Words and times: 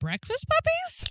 breakfast 0.00 0.46
puppies? 0.48 1.04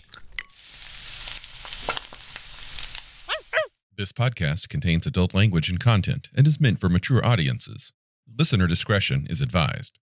This 3.98 4.14
podcast 4.14 4.70
contains 4.70 5.06
adult 5.06 5.34
language 5.34 5.70
and 5.70 5.80
content 5.80 6.30
and 6.36 6.48
is 6.48 6.62
meant 6.62 6.80
for 6.80 6.88
mature 6.88 7.26
audiences. 7.26 7.92
Listener 8.38 8.68
discretion 8.68 9.26
is 9.30 9.42
advised. 9.42 9.98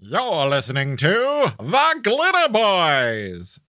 You're 0.00 0.46
listening 0.48 0.96
to 0.98 1.54
The 1.58 2.00
Glitter 2.02 2.48
Boys. 2.52 3.60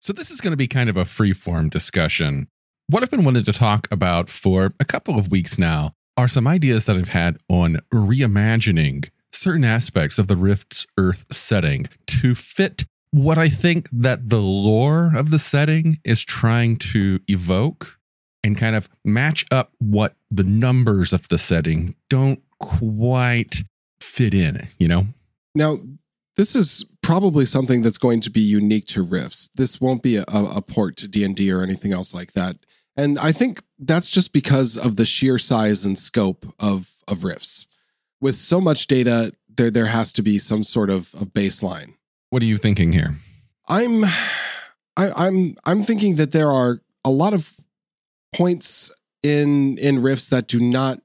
So, 0.00 0.12
this 0.14 0.30
is 0.30 0.40
going 0.40 0.52
to 0.52 0.56
be 0.56 0.68
kind 0.68 0.88
of 0.88 0.96
a 0.96 1.04
free-form 1.04 1.68
discussion. 1.68 2.48
What 2.90 3.02
I've 3.02 3.10
been 3.10 3.24
wanting 3.24 3.44
to 3.44 3.52
talk 3.52 3.86
about 3.90 4.30
for 4.30 4.70
a 4.80 4.84
couple 4.86 5.18
of 5.18 5.30
weeks 5.30 5.58
now 5.58 5.92
are 6.16 6.26
some 6.26 6.48
ideas 6.48 6.86
that 6.86 6.96
I've 6.96 7.10
had 7.10 7.36
on 7.46 7.82
reimagining 7.92 9.10
certain 9.30 9.62
aspects 9.62 10.18
of 10.18 10.26
the 10.26 10.36
Rift's 10.36 10.86
Earth 10.96 11.26
setting 11.30 11.90
to 12.06 12.34
fit 12.34 12.86
what 13.10 13.36
I 13.36 13.50
think 13.50 13.90
that 13.92 14.30
the 14.30 14.40
lore 14.40 15.12
of 15.14 15.30
the 15.30 15.38
setting 15.38 15.98
is 16.02 16.24
trying 16.24 16.76
to 16.76 17.20
evoke 17.28 17.98
and 18.42 18.56
kind 18.56 18.74
of 18.74 18.88
match 19.04 19.44
up 19.50 19.72
what 19.80 20.14
the 20.30 20.44
numbers 20.44 21.12
of 21.12 21.28
the 21.28 21.36
setting 21.36 21.94
don't 22.08 22.40
quite 22.58 23.64
fit 24.00 24.32
in, 24.32 24.66
you 24.78 24.88
know? 24.88 25.08
Now, 25.54 25.80
this 26.38 26.56
is 26.56 26.86
probably 27.02 27.44
something 27.44 27.82
that's 27.82 27.98
going 27.98 28.20
to 28.20 28.30
be 28.30 28.40
unique 28.40 28.86
to 28.86 29.02
Rifts. 29.02 29.50
This 29.56 29.78
won't 29.78 30.02
be 30.02 30.16
a, 30.16 30.24
a 30.26 30.62
port 30.62 30.96
to 30.98 31.08
D&D 31.08 31.52
or 31.52 31.62
anything 31.62 31.92
else 31.92 32.14
like 32.14 32.32
that. 32.32 32.56
And 32.98 33.18
I 33.18 33.30
think 33.30 33.62
that's 33.78 34.10
just 34.10 34.32
because 34.32 34.76
of 34.76 34.96
the 34.96 35.04
sheer 35.04 35.38
size 35.38 35.84
and 35.84 35.96
scope 35.96 36.44
of 36.58 36.92
of 37.06 37.24
Rifts. 37.24 37.68
With 38.20 38.34
so 38.34 38.60
much 38.60 38.88
data, 38.88 39.32
there 39.48 39.70
there 39.70 39.86
has 39.86 40.12
to 40.14 40.22
be 40.22 40.38
some 40.38 40.64
sort 40.64 40.90
of, 40.90 41.14
of 41.14 41.28
baseline. 41.28 41.94
What 42.30 42.42
are 42.42 42.46
you 42.46 42.58
thinking 42.58 42.92
here? 42.92 43.14
I'm 43.68 44.04
I, 44.04 45.12
I'm 45.16 45.54
I'm 45.64 45.82
thinking 45.82 46.16
that 46.16 46.32
there 46.32 46.50
are 46.50 46.82
a 47.04 47.10
lot 47.10 47.32
of 47.32 47.60
points 48.34 48.90
in 49.22 49.78
in 49.78 50.02
Rifts 50.02 50.28
that 50.28 50.48
do 50.48 50.58
not 50.58 51.00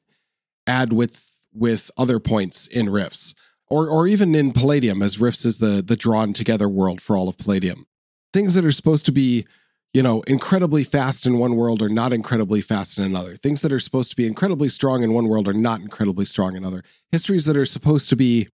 add 0.66 0.92
with 0.92 1.30
with 1.54 1.92
other 1.96 2.20
points 2.20 2.66
in 2.66 2.90
Rifts 2.90 3.36
or 3.68 3.88
or 3.88 4.08
even 4.08 4.34
in 4.34 4.52
Palladium, 4.52 5.04
as 5.04 5.22
Rifts 5.22 5.46
is 5.46 5.60
the 5.60 5.84
the 5.86 5.96
drawn 5.96 6.34
together 6.34 6.68
world 6.68 7.02
for 7.02 7.16
all 7.16 7.30
of 7.30 7.38
Palladium. 7.38 7.86
Things 8.34 8.56
that 8.56 8.66
are 8.66 8.72
supposed 8.72 9.06
to 9.06 9.12
be, 9.12 9.46
you 9.94 10.02
know, 10.02 10.22
incredibly 10.22 10.84
fast 10.84 11.26
in 11.26 11.38
one 11.38 11.56
world 11.56 11.82
are 11.82 11.90
not 11.90 12.12
incredibly 12.12 12.62
fast 12.62 12.98
in 12.98 13.04
another. 13.04 13.36
Things 13.36 13.62
that 13.62 13.72
are 13.72 13.80
supposed 13.80 14.10
to 14.12 14.16
be 14.16 14.26
incredibly 14.26 14.70
strong 14.70 15.04
in 15.04 15.14
one 15.14 15.28
world 15.28 15.48
are 15.48 15.54
not 15.54 15.82
incredibly 15.82 16.26
strong 16.26 16.56
in 16.56 16.66
other. 16.66 16.84
Histories 17.12 17.46
that 17.46 17.58
are 17.58 17.66
supposed 17.66 18.10
to 18.10 18.16
be 18.16 18.48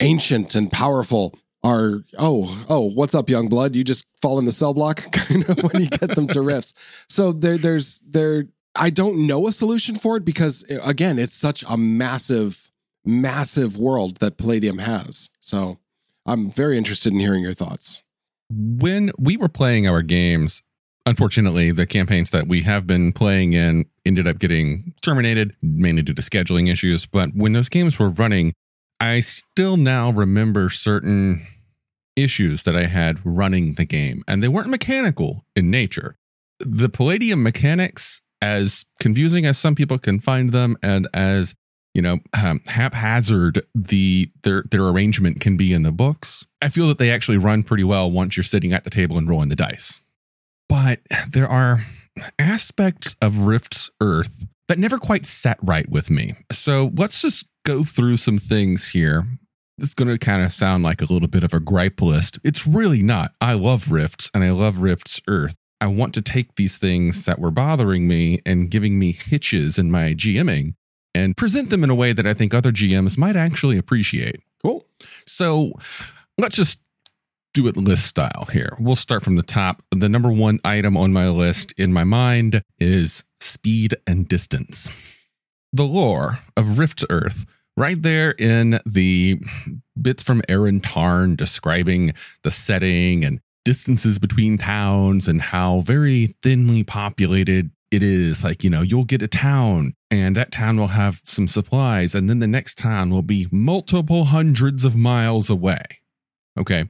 ancient 0.00 0.54
and 0.54 0.72
powerful 0.72 1.38
are 1.62 2.04
oh 2.18 2.64
oh 2.70 2.80
what's 2.80 3.14
up 3.14 3.28
young 3.28 3.46
blood 3.46 3.76
you 3.76 3.84
just 3.84 4.06
fall 4.22 4.38
in 4.38 4.46
the 4.46 4.52
cell 4.52 4.72
block 4.72 4.96
kind 5.12 5.46
of 5.46 5.62
when 5.62 5.82
you 5.82 5.90
get 5.90 6.14
them 6.14 6.26
to 6.26 6.40
Rifts 6.40 6.72
so 7.06 7.32
there 7.32 7.58
there's 7.58 8.00
there 8.08 8.46
i 8.74 8.88
don't 8.88 9.26
know 9.26 9.46
a 9.46 9.52
solution 9.52 9.94
for 9.94 10.16
it 10.16 10.24
because 10.24 10.62
again 10.82 11.18
it's 11.18 11.36
such 11.36 11.62
a 11.68 11.76
massive 11.76 12.70
massive 13.04 13.76
world 13.76 14.16
that 14.16 14.36
Palladium 14.36 14.78
has. 14.78 15.30
So 15.40 15.78
I'm 16.26 16.50
very 16.50 16.76
interested 16.76 17.12
in 17.12 17.20
hearing 17.20 17.42
your 17.42 17.52
thoughts. 17.52 18.02
When 18.50 19.12
we 19.18 19.36
were 19.36 19.48
playing 19.48 19.86
our 19.86 20.02
games, 20.02 20.62
unfortunately, 21.10 21.72
the 21.72 21.86
campaigns 21.86 22.30
that 22.30 22.46
we 22.46 22.62
have 22.62 22.86
been 22.86 23.12
playing 23.12 23.52
in 23.52 23.84
ended 24.06 24.28
up 24.28 24.38
getting 24.38 24.94
terminated, 25.02 25.56
mainly 25.60 26.02
due 26.02 26.14
to 26.14 26.22
scheduling 26.22 26.70
issues. 26.70 27.04
But 27.04 27.30
when 27.34 27.52
those 27.52 27.68
games 27.68 27.98
were 27.98 28.10
running, 28.10 28.54
I 29.00 29.18
still 29.18 29.76
now 29.76 30.10
remember 30.10 30.70
certain 30.70 31.44
issues 32.14 32.62
that 32.62 32.76
I 32.76 32.84
had 32.84 33.18
running 33.24 33.74
the 33.74 33.84
game, 33.84 34.22
and 34.28 34.40
they 34.40 34.46
weren't 34.46 34.68
mechanical 34.68 35.44
in 35.56 35.68
nature. 35.68 36.14
The 36.60 36.88
Palladium 36.88 37.42
mechanics, 37.42 38.22
as 38.40 38.84
confusing 39.00 39.46
as 39.46 39.58
some 39.58 39.74
people 39.74 39.98
can 39.98 40.20
find 40.20 40.52
them, 40.52 40.76
and 40.80 41.08
as 41.12 41.56
you 41.92 42.02
know 42.02 42.20
um, 42.34 42.60
haphazard 42.68 43.62
the 43.74 44.30
their 44.44 44.62
their 44.70 44.86
arrangement 44.86 45.40
can 45.40 45.56
be 45.56 45.72
in 45.72 45.82
the 45.82 45.90
books 45.90 46.46
i 46.62 46.68
feel 46.68 46.86
that 46.86 46.98
they 46.98 47.10
actually 47.10 47.36
run 47.36 47.64
pretty 47.64 47.82
well 47.82 48.08
once 48.08 48.36
you're 48.36 48.44
sitting 48.44 48.72
at 48.72 48.84
the 48.84 48.90
table 48.90 49.18
and 49.18 49.28
rolling 49.28 49.48
the 49.48 49.56
dice 49.56 50.00
but 50.70 51.00
there 51.28 51.48
are 51.48 51.80
aspects 52.38 53.16
of 53.20 53.40
rift's 53.40 53.90
earth 54.00 54.46
that 54.68 54.78
never 54.78 54.98
quite 54.98 55.26
sat 55.26 55.58
right 55.60 55.90
with 55.90 56.10
me. 56.10 56.36
So 56.52 56.92
let's 56.94 57.20
just 57.20 57.46
go 57.64 57.82
through 57.82 58.18
some 58.18 58.38
things 58.38 58.90
here. 58.90 59.26
It's 59.78 59.94
going 59.94 60.08
to 60.08 60.18
kind 60.18 60.44
of 60.44 60.52
sound 60.52 60.84
like 60.84 61.02
a 61.02 61.12
little 61.12 61.26
bit 61.26 61.42
of 61.42 61.52
a 61.52 61.58
gripe 61.58 62.00
list. 62.00 62.38
It's 62.44 62.68
really 62.68 63.02
not. 63.02 63.32
I 63.40 63.54
love 63.54 63.90
rifts 63.90 64.30
and 64.32 64.44
i 64.44 64.50
love 64.50 64.78
rift's 64.78 65.20
earth. 65.26 65.56
I 65.80 65.88
want 65.88 66.14
to 66.14 66.22
take 66.22 66.54
these 66.54 66.76
things 66.76 67.24
that 67.24 67.40
were 67.40 67.50
bothering 67.50 68.06
me 68.06 68.40
and 68.46 68.70
giving 68.70 68.96
me 68.96 69.10
hitches 69.12 69.76
in 69.76 69.90
my 69.90 70.14
GMing 70.14 70.74
and 71.14 71.36
present 71.36 71.70
them 71.70 71.82
in 71.82 71.90
a 71.90 71.96
way 71.96 72.12
that 72.12 72.26
I 72.28 72.34
think 72.34 72.54
other 72.54 72.70
GMs 72.70 73.18
might 73.18 73.34
actually 73.34 73.76
appreciate. 73.76 74.40
Cool. 74.62 74.86
So 75.26 75.72
let's 76.38 76.54
just 76.54 76.80
do 77.52 77.66
it 77.66 77.76
list 77.76 78.06
style 78.06 78.48
here. 78.52 78.76
We'll 78.78 78.96
start 78.96 79.22
from 79.22 79.36
the 79.36 79.42
top. 79.42 79.82
The 79.90 80.08
number 80.08 80.30
one 80.30 80.60
item 80.64 80.96
on 80.96 81.12
my 81.12 81.28
list 81.28 81.72
in 81.76 81.92
my 81.92 82.04
mind 82.04 82.62
is 82.78 83.24
speed 83.40 83.94
and 84.06 84.28
distance. 84.28 84.88
The 85.72 85.84
lore 85.84 86.40
of 86.56 86.78
Rift 86.78 87.04
Earth, 87.10 87.46
right 87.76 88.00
there 88.00 88.32
in 88.32 88.80
the 88.84 89.40
bits 90.00 90.22
from 90.22 90.42
Erin 90.48 90.80
Tarn 90.80 91.36
describing 91.36 92.14
the 92.42 92.50
setting 92.50 93.24
and 93.24 93.40
distances 93.64 94.18
between 94.18 94.58
towns 94.58 95.28
and 95.28 95.42
how 95.42 95.80
very 95.80 96.34
thinly 96.42 96.82
populated 96.82 97.70
it 97.90 98.02
is 98.02 98.44
like, 98.44 98.62
you 98.62 98.70
know, 98.70 98.82
you'll 98.82 99.04
get 99.04 99.22
a 99.22 99.28
town 99.28 99.94
and 100.10 100.36
that 100.36 100.52
town 100.52 100.76
will 100.76 100.88
have 100.88 101.20
some 101.24 101.46
supplies, 101.46 102.14
and 102.14 102.28
then 102.28 102.38
the 102.40 102.46
next 102.46 102.78
town 102.78 103.10
will 103.10 103.22
be 103.22 103.48
multiple 103.50 104.24
hundreds 104.24 104.84
of 104.84 104.96
miles 104.96 105.50
away. 105.50 105.82
Okay. 106.58 106.88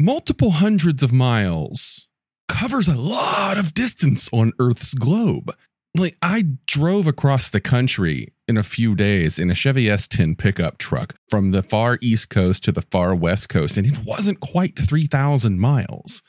Multiple 0.00 0.52
hundreds 0.52 1.02
of 1.02 1.12
miles 1.12 2.06
covers 2.46 2.86
a 2.86 3.00
lot 3.00 3.58
of 3.58 3.74
distance 3.74 4.28
on 4.32 4.52
Earth's 4.60 4.94
globe. 4.94 5.52
Like, 5.96 6.16
I 6.22 6.44
drove 6.66 7.08
across 7.08 7.50
the 7.50 7.60
country 7.60 8.32
in 8.46 8.56
a 8.56 8.62
few 8.62 8.94
days 8.94 9.40
in 9.40 9.50
a 9.50 9.54
Chevy 9.54 9.86
S10 9.86 10.38
pickup 10.38 10.78
truck 10.78 11.16
from 11.28 11.50
the 11.50 11.64
far 11.64 11.98
east 12.00 12.30
coast 12.30 12.62
to 12.64 12.72
the 12.72 12.82
far 12.82 13.12
west 13.12 13.48
coast, 13.48 13.76
and 13.76 13.86
it 13.86 14.04
wasn't 14.04 14.38
quite 14.38 14.78
3,000 14.78 15.58
miles. 15.58 16.22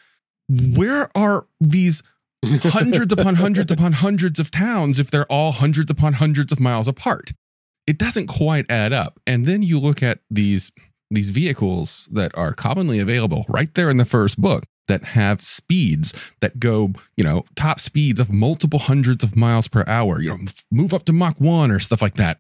Where 0.48 1.10
are 1.16 1.46
these 1.60 2.02
hundreds 2.64 3.14
upon 3.14 3.36
hundreds 3.36 3.72
upon 3.72 3.94
hundreds 3.94 4.40
of 4.40 4.50
towns 4.50 4.98
if 4.98 5.12
they're 5.12 5.32
all 5.32 5.52
hundreds 5.52 5.92
upon 5.92 6.14
hundreds 6.14 6.52
of 6.52 6.60
miles 6.60 6.88
apart. 6.88 7.34
It 7.86 7.98
doesn't 7.98 8.28
quite 8.28 8.66
add 8.70 8.94
up. 8.94 9.20
And 9.28 9.46
then 9.46 9.62
you 9.62 9.80
look 9.80 10.02
at 10.02 10.20
these 10.30 10.72
these 11.10 11.30
vehicles 11.30 12.08
that 12.12 12.36
are 12.38 12.54
commonly 12.54 13.00
available 13.00 13.46
right 13.48 13.74
there 13.74 13.90
in 13.90 13.98
the 13.98 14.06
first 14.06 14.40
book 14.40 14.66
that 14.88 15.04
have 15.04 15.42
speeds 15.42 16.14
that 16.42 16.60
go, 16.60 16.94
you 17.16 17.24
know, 17.24 17.46
top 17.56 17.80
speeds 17.80 18.20
of 18.20 18.32
multiple 18.32 18.80
hundreds 18.80 19.24
of 19.24 19.36
miles 19.36 19.68
per 19.68 19.84
hour, 19.88 20.22
you 20.22 20.30
know, 20.30 20.38
move 20.72 20.94
up 20.94 21.06
to 21.06 21.14
Mach 21.14 21.40
1 21.40 21.72
or 21.72 21.80
stuff 21.80 22.02
like 22.02 22.16
that. 22.16 22.40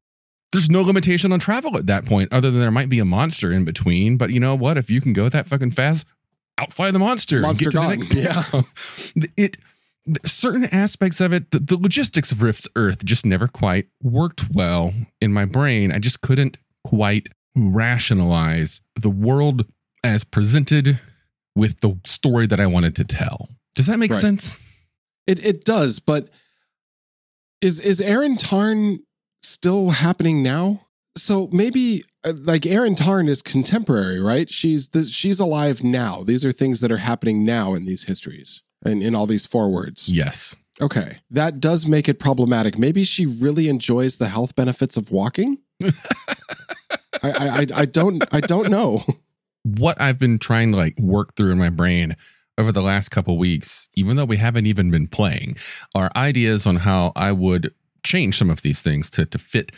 There's 0.51 0.69
no 0.69 0.81
limitation 0.81 1.31
on 1.31 1.39
travel 1.39 1.77
at 1.77 1.85
that 1.87 2.05
point, 2.05 2.33
other 2.33 2.49
than 2.49 2.59
there 2.59 2.71
might 2.71 2.89
be 2.89 2.99
a 2.99 3.05
monster 3.05 3.51
in 3.51 3.65
between. 3.65 4.17
But 4.17 4.31
you 4.31 4.39
know 4.39 4.55
what? 4.55 4.77
If 4.77 4.89
you 4.89 4.99
can 4.99 5.13
go 5.13 5.29
that 5.29 5.45
fucking 5.45 5.71
fast, 5.71 6.07
outfly 6.57 6.89
the 6.89 6.99
monster, 6.99 7.41
monster 7.41 7.65
and 7.65 7.73
get 7.73 7.79
to 7.79 7.87
gone. 7.87 7.99
the 7.99 8.25
next 8.25 9.13
yeah. 9.15 9.27
It 9.37 9.57
certain 10.25 10.65
aspects 10.65 11.19
of 11.21 11.33
it, 11.33 11.51
the, 11.51 11.59
the, 11.59 11.77
logistics 11.77 12.31
of 12.31 12.41
Rift's 12.41 12.67
Earth 12.75 13.05
just 13.05 13.27
never 13.27 13.47
quite 13.47 13.87
worked 14.01 14.49
well 14.51 14.93
in 15.21 15.31
my 15.33 15.45
brain. 15.45 15.91
I 15.91 15.99
just 15.99 16.21
couldn't 16.21 16.57
quite 16.83 17.29
rationalize 17.59 18.81
the 18.95 19.09
world 19.09 19.65
as 20.03 20.23
presented 20.23 20.99
with 21.55 21.79
the 21.81 21.99
story 22.05 22.47
that 22.47 22.59
I 22.59 22.67
wanted 22.67 22.95
to 22.97 23.03
tell. 23.03 23.49
Does 23.75 23.87
that 23.87 23.99
make 23.99 24.11
right. 24.11 24.21
sense? 24.21 24.55
It 25.27 25.45
it 25.45 25.65
does, 25.65 25.99
but 25.99 26.29
is 27.61 27.79
is 27.79 28.01
Erin 28.01 28.37
Tarn 28.37 28.99
still 29.43 29.89
happening 29.89 30.41
now? 30.41 30.87
So 31.17 31.49
maybe 31.51 32.03
uh, 32.23 32.33
like 32.35 32.65
Erin 32.65 32.95
Tarn 32.95 33.27
is 33.27 33.41
contemporary, 33.41 34.19
right? 34.19 34.49
She's 34.49 34.89
the, 34.89 35.03
she's 35.03 35.39
alive 35.39 35.83
now. 35.83 36.23
These 36.23 36.45
are 36.45 36.51
things 36.51 36.79
that 36.81 36.91
are 36.91 36.97
happening 36.97 37.45
now 37.45 37.73
in 37.73 37.85
these 37.85 38.03
histories 38.03 38.63
and 38.85 39.03
in 39.03 39.15
all 39.15 39.25
these 39.25 39.45
forwards. 39.45 40.09
Yes. 40.09 40.55
Okay. 40.81 41.17
That 41.29 41.59
does 41.59 41.85
make 41.85 42.07
it 42.07 42.19
problematic. 42.19 42.77
Maybe 42.77 43.03
she 43.03 43.25
really 43.25 43.67
enjoys 43.67 44.17
the 44.17 44.29
health 44.29 44.55
benefits 44.55 44.95
of 44.95 45.11
walking. 45.11 45.57
I, 47.23 47.29
I, 47.31 47.65
I 47.75 47.85
don't 47.85 48.23
I 48.33 48.39
don't 48.41 48.69
know. 48.69 49.03
What 49.63 49.99
I've 49.99 50.19
been 50.19 50.39
trying 50.39 50.71
to 50.71 50.77
like 50.77 50.97
work 50.99 51.35
through 51.35 51.51
in 51.51 51.57
my 51.57 51.69
brain 51.69 52.15
over 52.57 52.71
the 52.71 52.81
last 52.81 53.09
couple 53.09 53.37
weeks, 53.37 53.89
even 53.95 54.15
though 54.15 54.25
we 54.25 54.37
haven't 54.37 54.65
even 54.65 54.91
been 54.91 55.07
playing, 55.07 55.57
are 55.95 56.11
ideas 56.15 56.65
on 56.65 56.77
how 56.77 57.11
I 57.15 57.31
would 57.31 57.73
change 58.03 58.37
some 58.37 58.49
of 58.49 58.61
these 58.61 58.81
things 58.81 59.09
to, 59.11 59.25
to 59.25 59.37
fit 59.37 59.71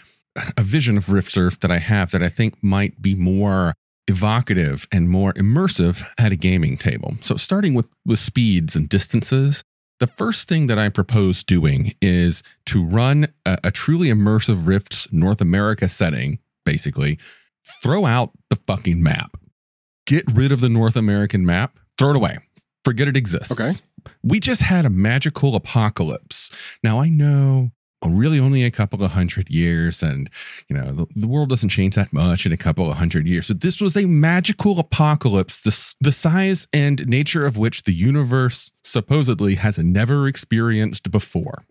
a 0.58 0.62
vision 0.62 0.98
of 0.98 1.10
Rift's 1.12 1.38
Earth 1.38 1.60
that 1.60 1.72
I 1.72 1.80
have 1.80 2.12
that 2.12 2.24
I 2.24 2.30
think 2.30 2.64
might 2.64 3.02
be 3.02 3.16
more 3.16 3.74
evocative 4.08 4.88
and 4.92 5.10
more 5.10 5.34
immersive 5.34 6.04
at 6.18 6.32
a 6.32 6.36
gaming 6.36 6.78
table. 6.78 7.18
So 7.22 7.36
starting 7.36 7.74
with, 7.74 7.92
with 8.06 8.20
speeds 8.20 8.76
and 8.76 8.90
distances, 8.90 9.64
the 10.00 10.08
first 10.08 10.48
thing 10.50 10.68
that 10.68 10.80
I 10.80 10.90
propose 10.90 11.44
doing 11.44 11.94
is 12.02 12.42
to 12.68 12.84
run 12.84 13.28
a, 13.46 13.58
a 13.66 13.72
truly 13.72 14.08
immersive 14.08 14.66
Rifts 14.66 15.08
North 15.12 15.42
America 15.42 15.88
setting, 15.88 16.40
basically, 16.66 17.18
throw 17.82 18.06
out 18.06 18.32
the 18.50 18.58
fucking 18.68 19.02
map. 19.02 19.38
Get 20.08 20.26
rid 20.32 20.52
of 20.52 20.60
the 20.60 20.70
North 20.70 20.96
American 20.96 21.46
map, 21.46 21.80
throw 21.98 22.12
it 22.12 22.16
away. 22.16 22.40
Forget 22.84 23.08
it 23.08 23.16
exists. 23.16 23.52
Okay. 23.52 23.72
We 24.24 24.40
just 24.40 24.64
had 24.64 24.86
a 24.86 24.90
magical 24.90 25.56
apocalypse. 25.56 26.50
Now 26.84 27.00
I 27.00 27.10
know 27.10 27.72
really 28.10 28.40
only 28.40 28.64
a 28.64 28.72
couple 28.72 29.04
of 29.04 29.12
hundred 29.12 29.50
years 29.50 30.02
and 30.02 30.30
you 30.70 30.76
know 30.76 30.92
the, 30.92 31.06
the, 31.16 31.28
world 31.28 31.50
doesn't 31.50 31.70
change 31.70 31.96
that 31.96 32.12
much 32.12 32.46
in 32.46 32.52
a 32.52 32.58
couple 32.58 32.90
of 32.90 32.98
hundred 32.98 33.28
years 33.28 33.46
so 33.46 33.54
this 33.54 33.80
was 33.80 33.96
a 33.96 34.06
magical 34.06 34.80
apocalypse 34.80 35.62
the, 35.62 35.96
the 36.02 36.12
size 36.12 36.68
and 36.74 37.08
nature 37.08 37.46
of 37.46 37.58
which 37.58 37.84
the 37.84 37.94
universe 37.94 38.72
supposedly 38.84 39.56
has 39.56 39.78
never 39.78 40.28
experienced 40.28 41.12
before 41.12 41.64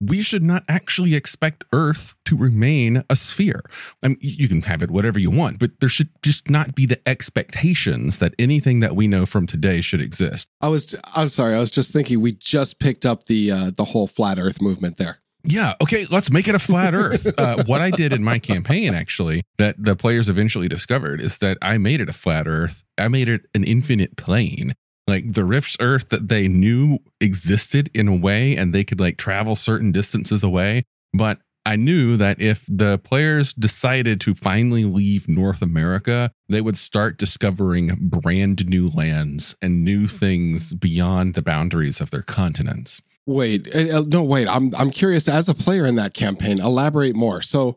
we 0.00 0.22
should 0.22 0.42
not 0.42 0.64
actually 0.68 1.14
expect 1.14 1.64
Earth 1.72 2.14
to 2.24 2.36
remain 2.36 3.04
a 3.10 3.16
sphere. 3.16 3.62
I 4.02 4.08
mean, 4.08 4.18
you 4.20 4.48
can 4.48 4.62
have 4.62 4.82
it 4.82 4.90
whatever 4.90 5.18
you 5.18 5.30
want, 5.30 5.58
but 5.58 5.80
there 5.80 5.88
should 5.88 6.08
just 6.22 6.48
not 6.48 6.74
be 6.74 6.86
the 6.86 7.06
expectations 7.06 8.18
that 8.18 8.34
anything 8.38 8.80
that 8.80 8.96
we 8.96 9.06
know 9.06 9.26
from 9.26 9.46
today 9.46 9.80
should 9.80 10.00
exist. 10.00 10.48
I 10.60 10.68
was, 10.68 10.94
I'm 11.14 11.28
sorry, 11.28 11.54
I 11.54 11.60
was 11.60 11.70
just 11.70 11.92
thinking 11.92 12.20
we 12.20 12.32
just 12.32 12.80
picked 12.80 13.04
up 13.04 13.24
the 13.24 13.50
uh, 13.50 13.70
the 13.76 13.84
whole 13.84 14.06
flat 14.06 14.38
Earth 14.38 14.62
movement 14.62 14.96
there. 14.96 15.20
Yeah. 15.42 15.74
Okay. 15.82 16.06
Let's 16.10 16.30
make 16.30 16.48
it 16.48 16.54
a 16.54 16.58
flat 16.58 16.94
Earth. 16.94 17.26
Uh, 17.40 17.62
what 17.64 17.80
I 17.80 17.90
did 17.90 18.12
in 18.12 18.22
my 18.22 18.38
campaign, 18.38 18.92
actually, 18.92 19.42
that 19.56 19.82
the 19.82 19.96
players 19.96 20.28
eventually 20.28 20.68
discovered 20.68 21.20
is 21.20 21.38
that 21.38 21.56
I 21.62 21.78
made 21.78 22.00
it 22.00 22.10
a 22.10 22.12
flat 22.12 22.46
Earth. 22.46 22.84
I 22.98 23.08
made 23.08 23.28
it 23.28 23.46
an 23.54 23.64
infinite 23.64 24.16
plane 24.16 24.74
like 25.10 25.32
the 25.32 25.44
rift's 25.44 25.76
earth 25.80 26.08
that 26.08 26.28
they 26.28 26.48
knew 26.48 26.98
existed 27.20 27.90
in 27.94 28.08
a 28.08 28.16
way 28.16 28.56
and 28.56 28.74
they 28.74 28.84
could 28.84 29.00
like 29.00 29.18
travel 29.18 29.54
certain 29.54 29.92
distances 29.92 30.42
away. 30.42 30.84
But 31.12 31.38
i 31.66 31.76
knew 31.76 32.16
that 32.16 32.40
if 32.40 32.64
the 32.68 32.98
players 32.98 33.52
decided 33.52 34.20
to 34.20 34.34
finally 34.34 34.84
leave 34.84 35.28
north 35.28 35.62
america 35.62 36.30
they 36.48 36.60
would 36.60 36.76
start 36.76 37.18
discovering 37.18 37.96
brand 38.00 38.66
new 38.66 38.88
lands 38.88 39.54
and 39.60 39.84
new 39.84 40.06
things 40.06 40.74
beyond 40.74 41.34
the 41.34 41.42
boundaries 41.42 42.00
of 42.00 42.10
their 42.10 42.22
continents. 42.22 43.02
Wait 43.26 43.74
uh, 43.74 44.02
no 44.06 44.24
wait 44.24 44.48
i'm 44.48 44.72
i'm 44.76 44.90
curious 44.90 45.28
as 45.28 45.48
a 45.48 45.54
player 45.54 45.86
in 45.86 45.96
that 45.96 46.14
campaign 46.14 46.58
elaborate 46.58 47.14
more. 47.14 47.42
So 47.42 47.76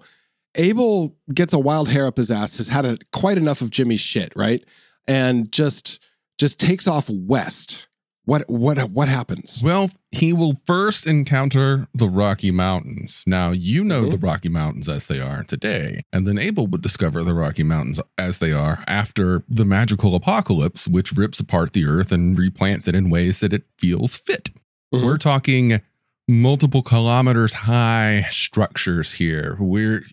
abel 0.56 1.15
gets 1.33 1.53
a 1.53 1.59
wild 1.59 1.89
hair 1.89 2.07
up 2.07 2.18
his 2.18 2.31
ass 2.31 2.57
has 2.57 2.69
had 2.69 2.85
a, 2.85 2.97
quite 3.12 3.38
enough 3.38 3.62
of 3.62 3.69
jimmy's 3.69 4.00
shit 4.00 4.33
right? 4.35 4.63
And 5.07 5.51
just 5.51 6.01
just 6.39 6.59
takes 6.59 6.88
off 6.88 7.09
west. 7.09 7.88
What 8.25 8.50
what 8.50 8.77
what 8.91 9.09
happens? 9.09 9.62
Well, 9.62 9.91
he 10.12 10.31
will 10.31 10.56
first 10.65 11.06
encounter 11.06 11.88
the 11.94 12.07
Rocky 12.07 12.51
Mountains. 12.51 13.21
Now 13.27 13.51
you 13.51 13.83
know 13.83 14.03
mm-hmm. 14.03 14.12
the 14.12 14.18
Rocky 14.18 14.47
Mountains 14.47 14.88
as 14.88 15.07
they 15.07 15.19
are 15.19 15.44
today, 15.44 16.03
and 16.13 16.25
then 16.25 16.38
Abel 16.38 16.65
would 16.68 16.81
discover 16.81 17.21
the 17.24 17.33
Rocky 17.33 17.63
Mountains 17.63 18.00
as 18.18 18.38
they 18.38 18.53
are 18.53 18.81
after 18.88 19.44
the 19.50 19.65
magical 19.65 20.15
apocalypse, 20.15 20.88
which 20.88 21.12
rips 21.12 21.41
apart 21.41 21.74
the 21.74 21.85
earth 21.85 22.13
and 22.13 22.38
replants 22.38 22.88
it 22.88 22.95
in 22.95 23.09
ways 23.09 23.41
that 23.41 23.51
it 23.51 23.63
feels 23.77 24.15
fit. 24.15 24.51
Mm-hmm. 24.94 25.06
We're 25.06 25.18
talking 25.18 25.81
multiple 26.27 26.81
kilometers 26.81 27.53
high 27.53 28.25
structures 28.30 29.13
here. 29.13 29.57
We're 29.59 30.03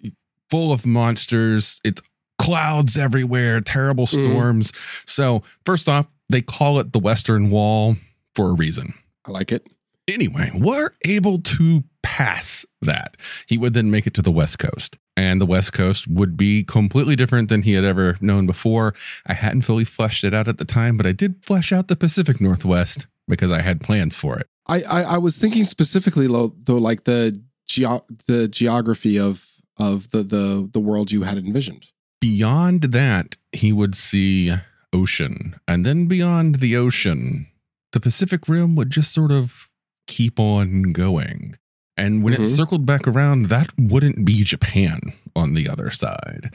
full 0.50 0.72
of 0.72 0.84
monsters. 0.84 1.80
It's 1.84 2.02
clouds 2.40 2.96
everywhere, 2.96 3.60
terrible 3.60 4.06
mm. 4.06 4.24
storms. 4.24 4.72
Mm. 4.72 5.08
So, 5.08 5.42
first 5.64 5.88
off, 5.88 6.06
they 6.28 6.42
call 6.42 6.78
it 6.80 6.92
the 6.92 6.98
Western 6.98 7.50
Wall 7.50 7.96
for 8.34 8.50
a 8.50 8.54
reason. 8.54 8.94
I 9.26 9.30
like 9.30 9.52
it. 9.52 9.66
Anyway, 10.08 10.50
we're 10.54 10.90
able 11.04 11.40
to 11.40 11.84
pass 12.02 12.64
that. 12.82 13.16
He 13.46 13.58
would 13.58 13.74
then 13.74 13.90
make 13.90 14.06
it 14.06 14.14
to 14.14 14.22
the 14.22 14.32
West 14.32 14.58
Coast. 14.58 14.96
And 15.16 15.40
the 15.40 15.46
West 15.46 15.72
Coast 15.72 16.08
would 16.08 16.36
be 16.36 16.64
completely 16.64 17.14
different 17.14 17.48
than 17.48 17.62
he 17.62 17.74
had 17.74 17.84
ever 17.84 18.16
known 18.20 18.46
before. 18.46 18.94
I 19.26 19.34
hadn't 19.34 19.62
fully 19.62 19.84
fleshed 19.84 20.24
it 20.24 20.32
out 20.32 20.48
at 20.48 20.58
the 20.58 20.64
time, 20.64 20.96
but 20.96 21.06
I 21.06 21.12
did 21.12 21.44
flesh 21.44 21.72
out 21.72 21.88
the 21.88 21.96
Pacific 21.96 22.40
Northwest 22.40 23.06
because 23.28 23.52
I 23.52 23.60
had 23.60 23.82
plans 23.82 24.16
for 24.16 24.38
it. 24.38 24.46
I, 24.66 24.82
I, 24.82 25.02
I 25.02 25.18
was 25.18 25.36
thinking 25.36 25.64
specifically 25.64 26.26
though, 26.26 26.78
like 26.78 27.04
the 27.04 27.42
geo- 27.68 28.06
the 28.26 28.48
geography 28.48 29.18
of 29.18 29.46
of 29.78 30.10
the 30.10 30.22
the 30.22 30.68
the 30.72 30.80
world 30.80 31.12
you 31.12 31.22
had 31.22 31.38
envisioned. 31.38 31.86
Beyond 32.20 32.82
that, 32.82 33.36
he 33.52 33.72
would 33.72 33.94
see 33.94 34.52
ocean. 34.92 35.58
And 35.66 35.86
then 35.86 36.06
beyond 36.06 36.56
the 36.56 36.76
ocean, 36.76 37.46
the 37.92 38.00
Pacific 38.00 38.48
Rim 38.48 38.76
would 38.76 38.90
just 38.90 39.12
sort 39.12 39.32
of 39.32 39.70
keep 40.06 40.38
on 40.38 40.92
going. 40.92 41.56
And 41.96 42.22
when 42.22 42.34
mm-hmm. 42.34 42.44
it 42.44 42.50
circled 42.50 42.86
back 42.86 43.06
around, 43.06 43.46
that 43.46 43.72
wouldn't 43.78 44.24
be 44.24 44.42
Japan 44.42 45.00
on 45.36 45.54
the 45.54 45.68
other 45.68 45.90
side. 45.90 46.54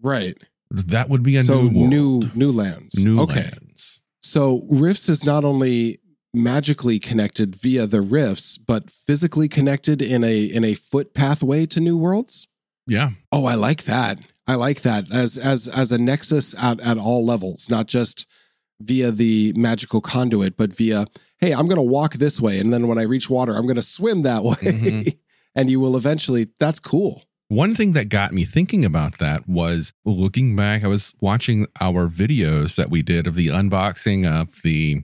Right. 0.00 0.36
That 0.70 1.08
would 1.08 1.22
be 1.22 1.36
a 1.36 1.42
so 1.42 1.62
new 1.62 1.78
world. 1.78 1.90
new 1.90 2.30
new 2.34 2.52
lands. 2.52 3.02
New 3.02 3.20
okay. 3.22 3.42
lands. 3.42 4.00
So 4.22 4.62
Rifts 4.70 5.08
is 5.08 5.24
not 5.24 5.44
only 5.44 5.98
magically 6.34 6.98
connected 6.98 7.54
via 7.54 7.86
the 7.86 8.00
rifts, 8.00 8.56
but 8.56 8.90
physically 8.90 9.48
connected 9.48 10.00
in 10.00 10.24
a 10.24 10.44
in 10.44 10.64
a 10.64 10.74
foot 10.74 11.14
pathway 11.14 11.66
to 11.66 11.80
new 11.80 11.96
worlds. 11.96 12.48
Yeah. 12.86 13.10
Oh, 13.30 13.46
I 13.46 13.54
like 13.54 13.84
that. 13.84 14.18
I 14.46 14.56
like 14.56 14.82
that 14.82 15.10
as 15.12 15.38
as 15.38 15.68
as 15.68 15.92
a 15.92 15.98
nexus 15.98 16.54
at 16.60 16.80
at 16.80 16.98
all 16.98 17.24
levels, 17.24 17.70
not 17.70 17.86
just 17.86 18.26
via 18.80 19.12
the 19.12 19.52
magical 19.56 20.00
conduit, 20.00 20.56
but 20.56 20.72
via 20.72 21.06
hey, 21.38 21.52
I'm 21.52 21.66
going 21.66 21.76
to 21.76 21.82
walk 21.82 22.14
this 22.14 22.40
way, 22.40 22.58
and 22.58 22.72
then 22.72 22.86
when 22.86 22.98
I 22.98 23.02
reach 23.02 23.28
water, 23.28 23.54
I'm 23.54 23.64
going 23.64 23.76
to 23.76 23.82
swim 23.82 24.22
that 24.22 24.44
way, 24.44 24.54
mm-hmm. 24.54 25.08
and 25.54 25.70
you 25.70 25.80
will 25.80 25.96
eventually. 25.96 26.48
That's 26.58 26.78
cool. 26.78 27.22
One 27.48 27.74
thing 27.74 27.92
that 27.92 28.08
got 28.08 28.32
me 28.32 28.44
thinking 28.44 28.84
about 28.84 29.18
that 29.18 29.46
was 29.46 29.92
looking 30.06 30.56
back. 30.56 30.82
I 30.82 30.86
was 30.86 31.14
watching 31.20 31.66
our 31.80 32.08
videos 32.08 32.76
that 32.76 32.88
we 32.88 33.02
did 33.02 33.26
of 33.26 33.34
the 33.34 33.48
unboxing 33.48 34.26
of 34.26 34.62
the 34.62 35.02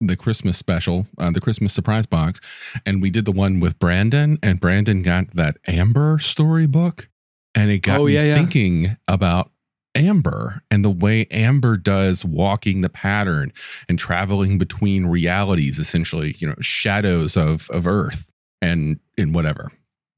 the 0.00 0.14
Christmas 0.14 0.56
special, 0.56 1.08
uh, 1.18 1.32
the 1.32 1.40
Christmas 1.40 1.72
surprise 1.72 2.06
box, 2.06 2.40
and 2.86 3.02
we 3.02 3.10
did 3.10 3.24
the 3.24 3.32
one 3.32 3.58
with 3.58 3.80
Brandon, 3.80 4.38
and 4.42 4.60
Brandon 4.60 5.02
got 5.02 5.34
that 5.34 5.56
Amber 5.66 6.20
storybook. 6.20 7.08
And 7.58 7.70
it 7.70 7.80
got 7.80 8.00
oh, 8.00 8.06
me 8.06 8.14
yeah, 8.14 8.36
thinking 8.36 8.96
about 9.08 9.50
Amber 9.96 10.62
and 10.70 10.84
the 10.84 10.90
way 10.90 11.26
Amber 11.30 11.76
does 11.76 12.24
walking 12.24 12.82
the 12.82 12.88
pattern 12.88 13.52
and 13.88 13.98
traveling 13.98 14.58
between 14.58 15.06
realities, 15.06 15.78
essentially, 15.78 16.36
you 16.38 16.46
know, 16.46 16.54
shadows 16.60 17.36
of 17.36 17.68
of 17.70 17.86
Earth 17.86 18.32
and 18.62 19.00
and 19.16 19.34
whatever. 19.34 19.72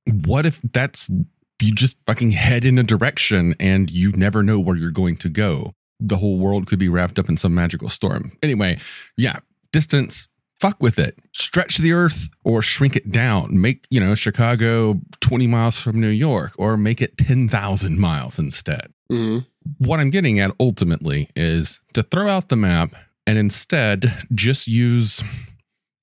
What 0.07 0.45
if 0.45 0.61
that's 0.63 1.09
you 1.09 1.75
just 1.75 1.97
fucking 2.07 2.33
head 2.33 2.65
in 2.65 2.79
a 2.79 2.83
direction 2.83 3.55
and 3.59 3.91
you 3.91 4.13
never 4.13 4.43
know 4.43 4.61
where 4.61 4.77
you're 4.77 4.91
going 4.91 5.17
to 5.19 5.31
go? 5.31 5.73
The 5.99 6.17
whole 6.17 6.39
world 6.39 6.67
could 6.67 6.79
be 6.79 6.89
wrapped 6.89 7.19
up 7.19 7.29
in 7.29 7.37
some 7.37 7.55
magical 7.55 7.89
storm. 7.89 8.33
Anyway, 8.43 8.79
yeah, 9.17 9.39
distance 9.73 10.29
fuck 10.61 10.81
with 10.81 10.99
it. 10.99 11.19
Stretch 11.33 11.79
the 11.79 11.93
earth 11.93 12.29
or 12.45 12.63
shrink 12.63 12.95
it 12.95 13.11
down. 13.11 13.61
Make, 13.61 13.87
you 13.91 13.99
know, 13.99 14.15
Chicago 14.15 15.01
20 15.21 15.47
miles 15.47 15.79
from 15.79 16.01
New 16.01 16.09
York 16.09 16.53
or 16.59 16.77
make 16.77 17.01
it 17.01 17.17
10,000 17.17 17.99
miles 17.99 18.39
instead. 18.39 18.93
Mm-hmm. 19.11 19.39
What 19.79 20.01
I'm 20.01 20.11
getting 20.11 20.39
at 20.39 20.53
ultimately 20.61 21.29
is 21.35 21.81
to 21.95 22.03
throw 22.03 22.29
out 22.29 22.49
the 22.49 22.57
map 22.57 22.95
and 23.27 23.39
instead 23.39 24.27
just 24.35 24.69
use 24.69 25.23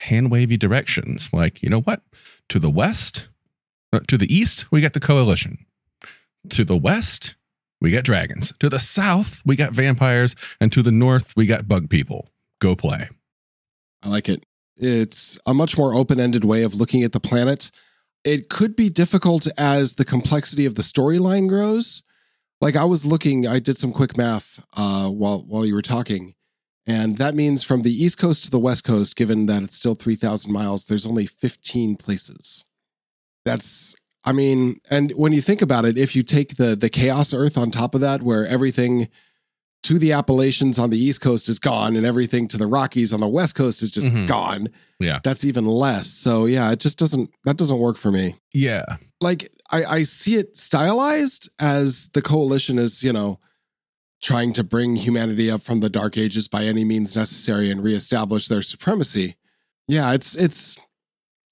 hand 0.02 0.32
wavy 0.32 0.58
directions. 0.58 1.30
Like, 1.32 1.62
you 1.62 1.70
know 1.70 1.82
what? 1.82 2.02
To 2.50 2.60
the 2.60 2.70
west, 2.70 3.30
uh, 3.94 4.00
to 4.08 4.18
the 4.18 4.34
east, 4.34 4.72
we 4.72 4.82
got 4.82 4.94
the 4.94 5.00
coalition. 5.00 5.66
To 6.50 6.64
the 6.64 6.78
west, 6.78 7.36
we 7.80 7.92
got 7.92 8.04
dragons. 8.04 8.54
To 8.60 8.70
the 8.70 8.80
south, 8.80 9.42
we 9.46 9.56
got 9.56 9.72
vampires. 9.72 10.36
And 10.60 10.72
to 10.72 10.82
the 10.82 10.92
north, 10.92 11.34
we 11.36 11.46
got 11.46 11.68
bug 11.68 11.90
people. 11.90 12.30
Go 12.60 12.76
play. 12.76 13.10
I 14.04 14.10
like 14.10 14.30
it. 14.30 14.44
It's 14.78 15.40
a 15.46 15.54
much 15.54 15.78
more 15.78 15.94
open 15.94 16.20
ended 16.20 16.46
way 16.46 16.64
of 16.64 16.76
looking 16.76 17.04
at 17.04 17.12
the 17.12 17.20
planet. 17.20 17.72
It 18.24 18.50
could 18.50 18.76
be 18.76 18.90
difficult 18.90 19.48
as 19.58 19.96
the 19.96 20.06
complexity 20.06 20.66
of 20.66 20.76
the 20.76 20.82
storyline 20.82 21.48
grows. 21.48 22.04
Like 22.60 22.76
I 22.76 22.84
was 22.84 23.06
looking, 23.06 23.48
I 23.48 23.60
did 23.60 23.78
some 23.78 23.94
quick 23.94 24.18
math 24.18 24.66
uh, 24.76 25.10
while 25.10 25.40
while 25.48 25.66
you 25.66 25.76
were 25.76 25.82
talking, 25.82 26.34
and 26.86 27.18
that 27.18 27.36
means 27.36 27.64
from 27.64 27.84
the 27.84 27.92
east 27.92 28.18
coast 28.18 28.44
to 28.46 28.52
the 28.52 28.60
west 28.60 28.84
coast, 28.84 29.16
given 29.16 29.46
that 29.46 29.64
it's 29.64 29.76
still 29.76 29.96
three 29.96 30.16
thousand 30.16 30.52
miles, 30.52 30.88
there's 30.88 31.06
only 31.06 31.28
fifteen 31.28 31.96
places. 31.96 32.66
That's, 33.46 33.96
I 34.26 34.34
mean, 34.34 34.82
and 34.90 35.12
when 35.12 35.34
you 35.34 35.42
think 35.42 35.62
about 35.62 35.86
it, 35.86 35.98
if 35.98 36.16
you 36.16 36.24
take 36.24 36.58
the 36.58 36.76
the 36.76 36.90
chaos 36.90 37.32
Earth 37.34 37.58
on 37.58 37.70
top 37.72 37.94
of 37.94 38.02
that, 38.02 38.24
where 38.24 38.46
everything 38.48 39.08
to 39.88 39.98
the 40.00 40.12
Appalachians 40.12 40.78
on 40.80 40.90
the 40.90 40.98
East 41.00 41.22
Coast 41.22 41.48
is 41.50 41.60
gone, 41.60 41.96
and 41.96 42.06
everything 42.06 42.48
to 42.50 42.58
the 42.58 42.68
Rockies 42.68 43.14
on 43.14 43.20
the 43.22 43.28
West 43.28 43.56
Coast 43.56 43.82
is 43.82 43.90
just 43.92 44.08
Mhm. 44.08 44.28
gone. 44.28 44.70
Yeah. 45.00 45.20
That's 45.24 45.44
even 45.46 45.66
less. 45.66 46.08
So 46.12 46.46
yeah, 46.46 46.72
it 46.72 46.80
just 46.80 46.98
doesn't 46.98 47.30
that 47.46 47.58
doesn't 47.58 47.78
work 47.80 47.98
for 47.98 48.12
me. 48.12 48.36
Yeah. 48.54 48.98
Like 49.22 49.50
I, 49.72 49.86
I 49.86 50.04
see 50.04 50.36
it 50.36 50.58
stylized 50.58 51.50
as 51.60 52.10
the 52.14 52.22
coalition 52.22 52.78
is, 52.80 53.04
you 53.04 53.14
know, 53.14 53.40
trying 54.22 54.52
to 54.54 54.64
bring 54.64 54.96
humanity 54.96 55.50
up 55.52 55.62
from 55.62 55.80
the 55.80 55.90
dark 55.90 56.18
ages 56.18 56.48
by 56.48 56.66
any 56.66 56.84
means 56.84 57.16
necessary 57.16 57.70
and 57.70 57.84
reestablish 57.84 58.48
their 58.48 58.62
supremacy. 58.62 59.36
Yeah, 59.88 60.12
it's 60.14 60.36
it's 60.36 60.76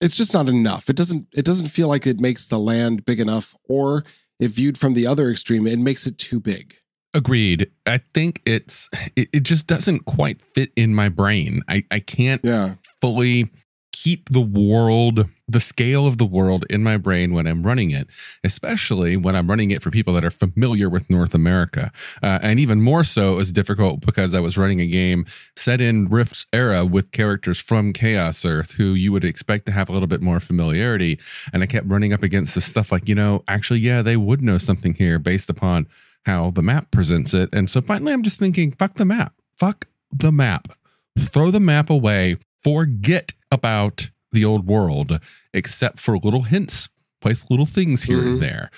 it's 0.02 0.18
just 0.18 0.34
not 0.34 0.50
enough. 0.50 0.90
It 0.90 0.96
doesn't 0.98 1.28
it 1.34 1.46
doesn't 1.46 1.68
feel 1.68 1.88
like 1.88 2.06
it 2.06 2.20
makes 2.20 2.48
the 2.48 2.60
land 2.60 3.06
big 3.06 3.20
enough 3.20 3.56
or 3.70 4.04
if 4.42 4.52
viewed 4.52 4.78
from 4.78 4.94
the 4.94 5.08
other 5.08 5.30
extreme, 5.32 5.66
it 5.68 5.80
makes 5.80 6.06
it 6.06 6.18
too 6.18 6.40
big. 6.42 6.76
Agreed. 7.16 7.72
I 7.86 8.00
think 8.14 8.42
it's 8.46 8.90
it, 9.16 9.30
it 9.32 9.44
just 9.44 9.68
doesn't 9.68 10.06
quite 10.06 10.42
fit 10.42 10.72
in 10.76 10.94
my 10.94 11.08
brain. 11.10 11.62
I, 11.68 11.84
I 11.90 12.00
can't 12.00 12.42
Yeah. 12.44 12.76
fully 13.02 13.50
keep 13.94 14.28
the 14.30 14.42
world, 14.42 15.26
the 15.48 15.60
scale 15.62 16.06
of 16.06 16.18
the 16.18 16.26
world 16.26 16.66
in 16.70 16.84
my 16.84 16.98
brain 16.98 17.34
when 17.34 17.48
I'm 17.48 17.64
running 17.64 17.90
it, 17.92 18.08
especially 18.44 19.16
when 19.16 19.36
I'm 19.36 19.50
running 19.50 19.72
it 19.72 19.82
for 19.82 19.90
people 19.90 20.14
that 20.16 20.26
are 20.26 20.30
familiar 20.30 20.90
with 20.90 21.10
North 21.10 21.34
America. 21.34 21.92
Uh, 22.22 22.38
and 22.42 22.60
even 22.60 22.82
more 22.82 23.06
so, 23.06 23.34
it 23.34 23.36
was 23.38 23.52
difficult 23.54 24.02
because 24.06 24.36
I 24.36 24.42
was 24.42 24.58
running 24.58 24.82
a 24.82 24.86
game 24.86 25.26
set 25.56 25.80
in 25.80 26.10
Rift's 26.10 26.46
era 26.52 26.84
with 26.86 27.12
characters 27.12 27.58
from 27.58 27.94
Chaos 27.94 28.44
Earth 28.46 28.74
who 28.74 28.94
you 28.94 29.14
would 29.14 29.24
expect 29.24 29.66
to 29.68 29.72
have 29.72 29.88
a 29.88 29.94
little 29.94 30.08
bit 30.10 30.22
more 30.22 30.42
familiarity. 30.42 31.18
And 31.54 31.64
I 31.64 31.66
kept 31.66 31.88
running 31.88 32.12
up 32.12 32.22
against 32.22 32.54
this 32.56 32.66
stuff 32.66 32.92
like, 32.92 33.08
you 33.08 33.16
know, 33.16 33.44
actually, 33.48 33.80
yeah, 33.80 34.02
they 34.02 34.18
would 34.18 34.42
know 34.42 34.58
something 34.58 34.94
here 34.94 35.18
based 35.18 35.50
upon 35.50 35.88
how 36.26 36.52
the 36.52 36.62
map 36.64 36.92
presents 36.92 37.34
it. 37.34 37.50
And 37.54 37.70
so 37.70 37.82
finally, 37.82 38.14
I'm 38.14 38.24
just 38.24 38.40
thinking, 38.40 38.72
fuck 38.72 38.96
the 38.96 39.06
map. 39.06 39.34
Fuck 39.58 39.88
the 40.12 40.32
map. 40.32 40.68
Throw 41.18 41.52
the 41.52 41.60
map 41.60 41.90
away. 41.90 42.38
Forget 42.64 43.34
about 43.52 44.10
the 44.32 44.44
old 44.44 44.66
world, 44.68 45.20
except 45.54 46.00
for 46.00 46.18
little 46.18 46.44
hints. 46.44 46.90
Place 47.22 47.46
little 47.50 47.66
things 47.66 48.04
here 48.04 48.20
Mhm. 48.22 48.34
and 48.34 48.42
there, 48.42 48.70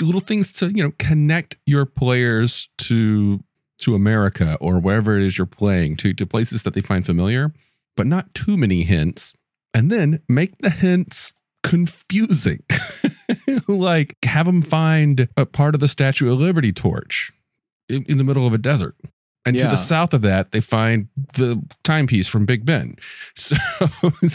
little 0.00 0.20
things 0.20 0.52
to 0.54 0.68
you 0.68 0.82
know 0.82 0.92
connect 0.98 1.56
your 1.66 1.84
players 1.86 2.68
to 2.78 3.42
to 3.78 3.94
America 3.94 4.56
or 4.60 4.78
wherever 4.78 5.16
it 5.18 5.24
is 5.24 5.38
you're 5.38 5.46
playing 5.46 5.96
to 5.96 6.12
to 6.14 6.24
places 6.26 6.62
that 6.62 6.74
they 6.74 6.80
find 6.80 7.04
familiar, 7.04 7.52
but 7.96 8.06
not 8.06 8.32
too 8.34 8.56
many 8.56 8.84
hints. 8.84 9.34
And 9.74 9.90
then 9.90 10.20
make 10.28 10.58
the 10.58 10.70
hints 10.70 11.32
confusing. 11.66 12.62
like 13.68 14.16
have 14.24 14.46
them 14.46 14.62
find 14.62 15.28
a 15.36 15.44
part 15.44 15.74
of 15.74 15.80
the 15.80 15.88
Statue 15.88 16.32
of 16.32 16.38
Liberty 16.38 16.72
torch 16.72 17.32
in, 17.88 18.04
in 18.04 18.18
the 18.18 18.24
middle 18.24 18.46
of 18.46 18.54
a 18.54 18.58
desert. 18.58 18.96
And 19.44 19.54
to 19.54 19.62
the 19.62 19.76
south 19.76 20.12
of 20.12 20.22
that, 20.22 20.50
they 20.50 20.60
find 20.60 21.06
the 21.34 21.62
timepiece 21.84 22.26
from 22.26 22.46
Big 22.46 22.66
Ben. 22.66 22.96
So, 23.36 23.56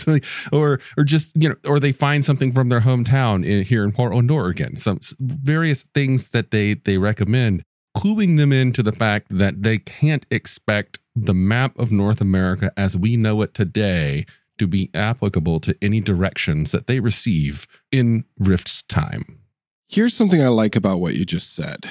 like, 0.07 0.23
or 0.53 0.79
or 0.97 1.03
just 1.03 1.35
you 1.35 1.49
know, 1.49 1.55
or 1.67 1.81
they 1.81 1.91
find 1.91 2.23
something 2.23 2.53
from 2.53 2.69
their 2.69 2.79
hometown 2.79 3.45
in, 3.45 3.63
here 3.63 3.83
in 3.83 3.91
Portland, 3.91 4.31
Oregon. 4.31 4.77
Some 4.77 4.99
various 5.19 5.83
things 5.93 6.29
that 6.29 6.51
they 6.51 6.75
they 6.75 6.97
recommend, 6.97 7.63
cluing 7.97 8.37
them 8.37 8.53
into 8.53 8.81
the 8.81 8.93
fact 8.93 9.27
that 9.31 9.63
they 9.63 9.79
can't 9.79 10.25
expect 10.31 10.99
the 11.13 11.33
map 11.33 11.77
of 11.77 11.91
North 11.91 12.21
America 12.21 12.71
as 12.77 12.95
we 12.95 13.17
know 13.17 13.41
it 13.41 13.53
today 13.53 14.25
to 14.57 14.67
be 14.67 14.89
applicable 14.93 15.59
to 15.61 15.75
any 15.81 15.99
directions 15.99 16.71
that 16.71 16.87
they 16.87 16.99
receive 16.99 17.67
in 17.91 18.25
Rift's 18.37 18.81
time. 18.83 19.39
Here's 19.87 20.15
something 20.15 20.41
I 20.41 20.47
like 20.47 20.75
about 20.75 20.99
what 20.99 21.15
you 21.15 21.25
just 21.25 21.53
said. 21.53 21.89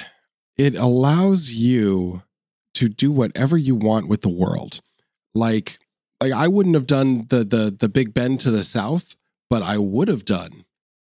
It 0.57 0.75
allows 0.75 1.51
you 1.51 2.23
to 2.75 2.89
do 2.89 3.11
whatever 3.11 3.57
you 3.57 3.75
want 3.75 4.07
with 4.07 4.21
the 4.21 4.29
world. 4.29 4.81
Like 5.33 5.77
like 6.21 6.33
I 6.33 6.47
wouldn't 6.47 6.75
have 6.75 6.87
done 6.87 7.25
the 7.29 7.43
the 7.43 7.75
the 7.77 7.89
Big 7.89 8.13
Ben 8.13 8.37
to 8.39 8.51
the 8.51 8.63
south, 8.63 9.15
but 9.49 9.61
I 9.63 9.77
would 9.77 10.07
have 10.07 10.25
done 10.25 10.65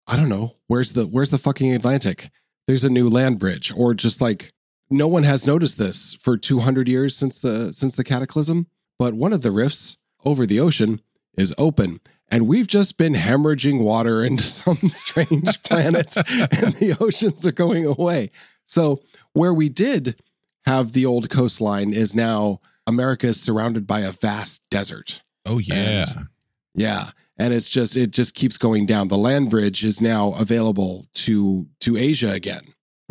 I 0.07 0.17
don't 0.17 0.29
know, 0.29 0.57
where's 0.67 0.93
the 0.93 1.05
where's 1.05 1.29
the 1.29 1.38
fucking 1.38 1.74
Atlantic? 1.74 2.29
There's 2.67 2.83
a 2.83 2.89
new 2.89 3.10
land 3.10 3.39
bridge 3.39 3.71
or 3.75 3.93
just 3.93 4.19
like 4.19 4.51
no 4.89 5.07
one 5.07 5.24
has 5.24 5.48
noticed 5.48 5.77
this 5.77 6.13
for 6.13 6.38
200 6.38 6.88
years 6.88 7.15
since 7.15 7.39
the 7.39 7.71
since 7.74 7.95
the 7.95 8.03
cataclysm, 8.03 8.67
but 9.00 9.13
one 9.13 9.33
of 9.33 9.41
the 9.41 9.51
rifts 9.51 9.98
over 10.25 10.45
the 10.45 10.60
ocean 10.60 11.01
is 11.38 11.53
open 11.57 12.00
and 12.29 12.47
we've 12.47 12.67
just 12.67 12.97
been 12.97 13.13
hemorrhaging 13.13 13.79
water 13.79 14.23
into 14.23 14.43
some 14.47 14.77
strange 14.89 15.61
planet 15.63 16.15
and 16.17 16.73
the 16.75 16.95
oceans 17.00 17.45
are 17.45 17.51
going 17.51 17.85
away. 17.85 18.31
So, 18.65 19.01
where 19.33 19.53
we 19.53 19.67
did 19.69 20.21
have 20.65 20.93
the 20.93 21.05
old 21.05 21.29
coastline 21.29 21.91
is 21.93 22.15
now 22.15 22.61
America 22.88 23.27
is 23.27 23.41
surrounded 23.41 23.85
by 23.88 24.01
a 24.01 24.11
vast 24.11 24.61
desert. 24.69 25.21
Oh 25.45 25.57
yeah. 25.59 26.05
And- 26.15 26.27
Yeah. 26.73 27.09
And 27.38 27.53
it's 27.55 27.69
just 27.69 27.95
it 27.95 28.11
just 28.11 28.35
keeps 28.35 28.57
going 28.57 28.85
down. 28.85 29.07
The 29.07 29.17
land 29.17 29.50
bridge 29.50 29.83
is 29.83 30.00
now 30.00 30.33
available 30.33 31.07
to 31.15 31.67
to 31.79 31.97
Asia 31.97 32.31
again. 32.31 32.61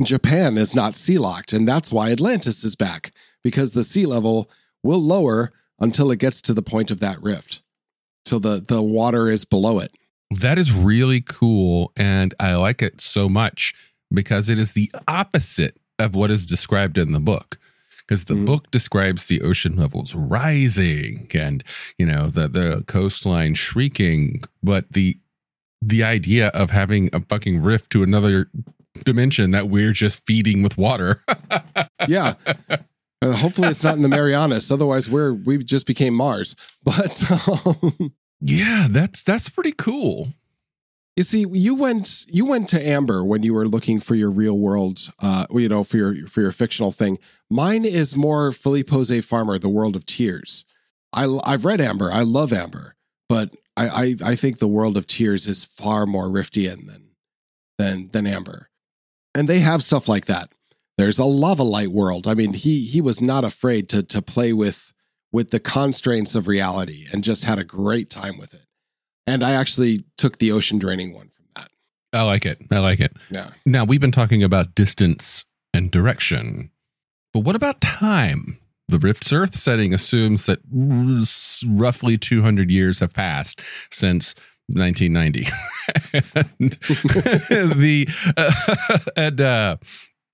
Japan 0.03 0.57
is 0.57 0.73
not 0.75 0.95
sea 0.95 1.19
locked, 1.19 1.53
and 1.53 1.67
that's 1.69 1.91
why 1.93 2.11
Atlantis 2.12 2.62
is 2.65 2.75
back 2.77 3.11
because 3.43 3.73
the 3.73 3.83
sea 3.83 4.07
level 4.07 4.49
will 4.85 5.00
lower 5.00 5.53
until 5.81 6.11
it 6.12 6.21
gets 6.21 6.41
to 6.43 6.55
the 6.55 6.62
point 6.62 6.91
of 6.93 7.00
that 7.00 7.21
rift. 7.21 7.62
Till 8.31 8.39
the 8.41 8.65
the 8.67 8.81
water 8.81 9.29
is 9.29 9.45
below 9.45 9.81
it. 9.81 9.91
That 10.31 10.57
is 10.57 10.73
really 10.73 11.21
cool. 11.21 11.91
And 11.97 12.33
I 12.39 12.55
like 12.55 12.81
it 12.81 13.01
so 13.01 13.29
much 13.29 13.75
because 14.15 14.49
it 14.49 14.57
is 14.59 14.73
the 14.73 14.91
opposite 15.09 15.77
of 15.99 16.15
what 16.15 16.31
is 16.31 16.47
described 16.47 16.97
in 16.97 17.11
the 17.11 17.19
book. 17.21 17.59
Because 17.99 18.25
the 18.27 18.35
Mhm. 18.35 18.47
book 18.47 18.71
describes 18.71 19.27
the 19.27 19.41
ocean 19.43 19.75
levels 19.77 20.15
rising 20.15 21.27
and, 21.35 21.63
you 21.99 22.07
know, 22.07 22.29
the, 22.29 22.47
the 22.49 22.85
coastline 22.87 23.55
shrieking. 23.55 24.43
But 24.63 24.93
the 24.93 25.19
the 25.83 26.05
idea 26.05 26.49
of 26.49 26.71
having 26.71 27.11
a 27.13 27.21
fucking 27.21 27.63
rift 27.63 27.91
to 27.91 28.03
another 28.05 28.49
dimension 29.05 29.51
that 29.51 29.69
we're 29.69 29.93
just 29.93 30.25
feeding 30.27 30.63
with 30.63 30.79
water. 30.79 31.23
Yeah. 32.09 32.35
Uh, 33.23 33.33
hopefully 33.33 33.69
it's 33.69 33.85
not 33.85 33.95
in 33.97 34.03
the 34.03 34.09
Marianas. 34.09 34.71
Otherwise, 34.71 35.11
we're 35.11 35.35
we 35.35 35.59
just 35.63 35.87
became 35.87 36.15
Mars. 36.15 36.57
But 36.83 37.23
um, 37.67 38.13
yeah, 38.41 38.87
that's 38.91 39.23
that's 39.23 39.49
pretty 39.49 39.73
cool. 39.73 40.35
you 41.17 41.25
see, 41.25 41.47
you 41.51 41.75
went 41.75 42.25
you 42.29 42.47
went 42.47 42.69
to 42.71 42.87
Amber 42.89 43.25
when 43.25 43.43
you 43.43 43.53
were 43.55 43.69
looking 43.69 44.01
for 44.01 44.15
your 44.15 44.31
real 44.31 44.59
world, 44.59 45.13
uh, 45.21 45.47
you 45.51 45.69
know, 45.69 45.85
for 45.85 45.97
your 45.99 46.27
for 46.27 46.41
your 46.41 46.53
fictional 46.53 46.93
thing. 46.93 47.19
Mine 47.51 47.85
is 47.85 48.17
more 48.17 48.53
Philip 48.53 48.87
José 48.87 49.23
Farmer, 49.23 49.59
The 49.59 49.69
World 49.69 49.97
of 49.97 50.07
Tiers. 50.07 50.65
I 51.13 51.27
I've 51.45 51.65
read 51.65 51.81
Amber. 51.81 52.11
I 52.11 52.23
love 52.23 52.53
Amber, 52.53 52.95
but 53.29 53.55
I, 53.77 53.89
I 53.89 54.31
I 54.31 54.35
think 54.37 54.59
The 54.59 54.69
World 54.69 54.97
of 54.97 55.07
Tiers 55.07 55.47
is 55.47 55.65
far 55.65 56.07
more 56.07 56.29
Riftian 56.29 56.87
than 56.87 57.11
than 57.79 58.09
than 58.13 58.27
Amber, 58.27 58.71
and 59.35 59.49
they 59.49 59.61
have 59.61 59.83
stuff 59.83 60.09
like 60.09 60.27
that. 60.27 60.51
There's 60.97 61.19
a 61.19 61.25
lava 61.25 61.63
light 61.63 61.89
world. 61.89 62.27
I 62.27 62.35
mean, 62.35 62.53
he 62.55 62.85
he 62.85 63.01
was 63.01 63.21
not 63.21 63.45
afraid 63.45 63.89
to 63.91 64.03
to 64.05 64.23
play 64.23 64.53
with 64.53 64.90
with 65.33 65.51
the 65.51 65.61
constraints 65.61 66.35
of 66.35 66.49
reality 66.49 67.07
and 67.13 67.23
just 67.23 67.45
had 67.45 67.59
a 67.59 67.65
great 67.65 68.11
time 68.11 68.39
with 68.39 68.55
it. 68.55 68.67
And 69.27 69.43
I 69.43 69.53
actually 69.53 70.05
took 70.17 70.39
the 70.39 70.53
ocean 70.53 70.79
draining 70.79 71.15
one 71.15 71.29
from 71.29 71.45
that. 71.55 71.69
I 72.13 72.23
like 72.23 72.45
it. 72.45 72.59
I 72.73 72.79
like 72.79 73.01
it. 73.01 73.13
Yeah. 73.31 73.51
Now, 73.65 73.85
we've 73.85 74.01
been 74.01 74.11
talking 74.11 74.43
about 74.43 74.75
distance 74.75 75.45
and 75.73 75.91
direction, 75.91 76.71
but 77.33 77.41
what 77.41 77.55
about 77.55 77.81
time? 77.81 78.59
The 78.89 78.99
Rift's 78.99 79.33
Earth 79.33 79.55
setting 79.55 79.95
assumes 79.95 80.47
that 80.47 80.59
roughly 81.65 82.19
200 82.19 82.73
years 82.73 82.99
have 82.99 83.15
passed 83.15 83.63
since 83.93 84.35
1990. 84.67 85.47
and 86.59 86.73
the 87.79 88.09
uh, 88.37 88.99
and 89.17 89.41
uh, 89.41 89.77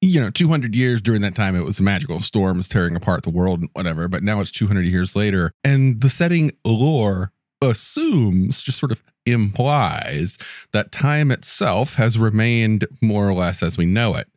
you 0.01 0.21
know 0.21 0.31
200 0.31 0.75
years 0.75 1.01
during 1.01 1.23
that 1.23 1.35
time 1.35 1.57
it 1.57 1.65
was 1.65 1.81
magical 1.81 2.21
storms 2.21 2.69
tearing 2.69 2.97
apart 2.97 3.23
the 3.23 3.31
world 3.31 3.61
and 3.61 3.71
whatever 3.73 4.09
but 4.09 4.23
now 4.23 4.41
it's 4.41 4.53
200 4.53 4.85
years 4.85 5.17
later 5.17 5.53
and 5.65 6.01
the 6.01 6.09
setting 6.09 6.53
lore 6.65 7.33
assumes 7.63 8.63
just 8.63 8.79
sort 8.79 8.93
of 8.93 9.03
implies 9.25 10.39
that 10.73 10.93
time 10.93 11.31
itself 11.31 11.95
has 11.95 12.19
remained 12.19 12.87
more 13.01 13.29
or 13.29 13.33
less 13.35 13.63
as 13.63 13.77
we 13.77 13.87
know 13.87 14.15
it 14.15 14.29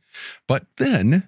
but 0.47 0.65
then 0.77 1.27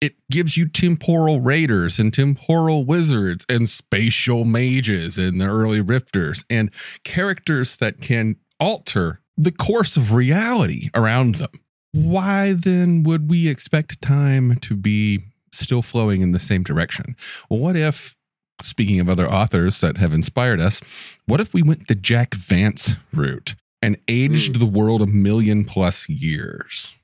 it 0.00 0.16
gives 0.30 0.56
you 0.56 0.68
temporal 0.68 1.40
raiders 1.40 1.98
and 1.98 2.12
temporal 2.12 2.84
wizards 2.84 3.46
and 3.48 3.70
spatial 3.70 4.44
mages 4.44 5.16
and 5.16 5.40
the 5.40 5.46
early 5.46 5.80
rifters 5.80 6.44
and 6.50 6.70
characters 7.04 7.78
that 7.78 8.02
can 8.02 8.36
alter 8.60 9.22
the 9.36 9.50
course 9.50 9.96
of 9.96 10.12
reality 10.12 10.90
around 10.94 11.36
them. 11.36 11.50
Why 11.94 12.54
then 12.54 13.04
would 13.04 13.30
we 13.30 13.48
expect 13.48 14.02
time 14.02 14.56
to 14.56 14.74
be 14.74 15.20
still 15.52 15.80
flowing 15.80 16.22
in 16.22 16.32
the 16.32 16.40
same 16.40 16.64
direction? 16.64 17.14
Well, 17.48 17.60
what 17.60 17.76
if, 17.76 18.16
speaking 18.60 18.98
of 18.98 19.08
other 19.08 19.30
authors 19.30 19.80
that 19.80 19.98
have 19.98 20.12
inspired 20.12 20.60
us, 20.60 20.80
what 21.26 21.40
if 21.40 21.54
we 21.54 21.62
went 21.62 21.86
the 21.86 21.94
Jack 21.94 22.34
Vance 22.34 22.96
route 23.12 23.54
and 23.80 23.96
aged 24.08 24.56
hmm. 24.56 24.60
the 24.60 24.66
world 24.66 25.02
a 25.02 25.06
million 25.06 25.64
plus 25.64 26.08
years? 26.08 26.96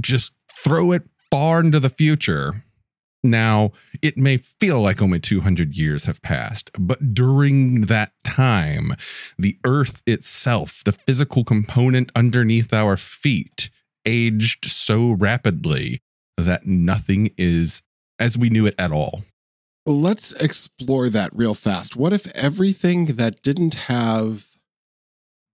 Just 0.00 0.32
throw 0.50 0.90
it 0.90 1.04
far 1.30 1.60
into 1.60 1.78
the 1.78 1.90
future 1.90 2.64
Now, 3.24 3.72
it 4.00 4.16
may 4.16 4.36
feel 4.36 4.80
like 4.80 5.02
only 5.02 5.18
200 5.18 5.76
years 5.76 6.04
have 6.04 6.22
passed, 6.22 6.70
but 6.78 7.14
during 7.14 7.82
that 7.82 8.12
time, 8.22 8.94
the 9.36 9.58
earth 9.64 10.02
itself, 10.06 10.82
the 10.84 10.92
physical 10.92 11.42
component 11.42 12.12
underneath 12.14 12.72
our 12.72 12.96
feet, 12.96 13.70
aged 14.06 14.66
so 14.66 15.10
rapidly 15.10 16.00
that 16.36 16.66
nothing 16.66 17.32
is 17.36 17.82
as 18.20 18.38
we 18.38 18.50
knew 18.50 18.66
it 18.66 18.74
at 18.78 18.92
all. 18.92 19.24
Let's 19.84 20.32
explore 20.32 21.08
that 21.10 21.30
real 21.34 21.54
fast. 21.54 21.96
What 21.96 22.12
if 22.12 22.26
everything 22.36 23.06
that 23.16 23.42
didn't 23.42 23.74
have 23.74 24.46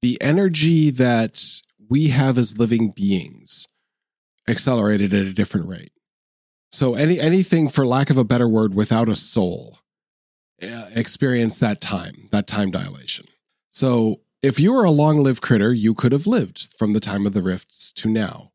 the 0.02 0.20
energy 0.20 0.90
that 0.90 1.42
we 1.88 2.08
have 2.08 2.36
as 2.36 2.58
living 2.58 2.90
beings 2.90 3.66
accelerated 4.46 5.14
at 5.14 5.24
a 5.24 5.32
different 5.32 5.66
rate? 5.66 5.93
So 6.74 6.94
any 6.94 7.20
anything 7.20 7.68
for 7.68 7.86
lack 7.86 8.10
of 8.10 8.18
a 8.18 8.24
better 8.24 8.48
word 8.48 8.74
without 8.74 9.08
a 9.08 9.14
soul 9.14 9.78
uh, 10.60 10.86
experienced 10.92 11.60
that 11.60 11.80
time, 11.80 12.28
that 12.32 12.48
time 12.48 12.72
dilation. 12.72 13.26
So 13.70 14.22
if 14.42 14.58
you 14.58 14.72
were 14.72 14.82
a 14.82 14.90
long-lived 14.90 15.40
critter, 15.40 15.72
you 15.72 15.94
could 15.94 16.10
have 16.10 16.26
lived 16.26 16.74
from 16.76 16.92
the 16.92 16.98
time 16.98 17.26
of 17.26 17.32
the 17.32 17.42
rifts 17.42 17.92
to 17.92 18.08
now. 18.08 18.50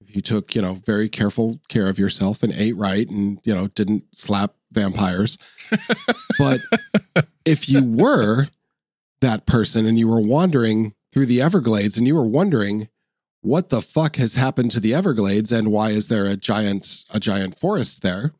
If 0.00 0.14
you 0.14 0.22
took, 0.22 0.54
you 0.54 0.62
know, 0.62 0.74
very 0.74 1.08
careful 1.08 1.60
care 1.66 1.88
of 1.88 1.98
yourself 1.98 2.44
and 2.44 2.52
ate 2.52 2.76
right 2.76 3.10
and, 3.10 3.40
you 3.42 3.52
know, 3.52 3.66
didn't 3.66 4.04
slap 4.12 4.54
vampires. 4.70 5.36
but 6.38 6.60
if 7.44 7.68
you 7.68 7.82
were 7.82 8.50
that 9.20 9.46
person 9.46 9.84
and 9.84 9.98
you 9.98 10.06
were 10.06 10.20
wandering 10.20 10.94
through 11.12 11.26
the 11.26 11.42
Everglades 11.42 11.98
and 11.98 12.06
you 12.06 12.14
were 12.14 12.24
wondering 12.24 12.88
what 13.44 13.68
the 13.68 13.82
fuck 13.82 14.16
has 14.16 14.36
happened 14.36 14.70
to 14.70 14.80
the 14.80 14.94
Everglades 14.94 15.52
and 15.52 15.70
why 15.70 15.90
is 15.90 16.08
there 16.08 16.24
a 16.24 16.36
giant 16.36 17.04
a 17.12 17.20
giant 17.20 17.54
forest 17.54 18.02
there? 18.02 18.32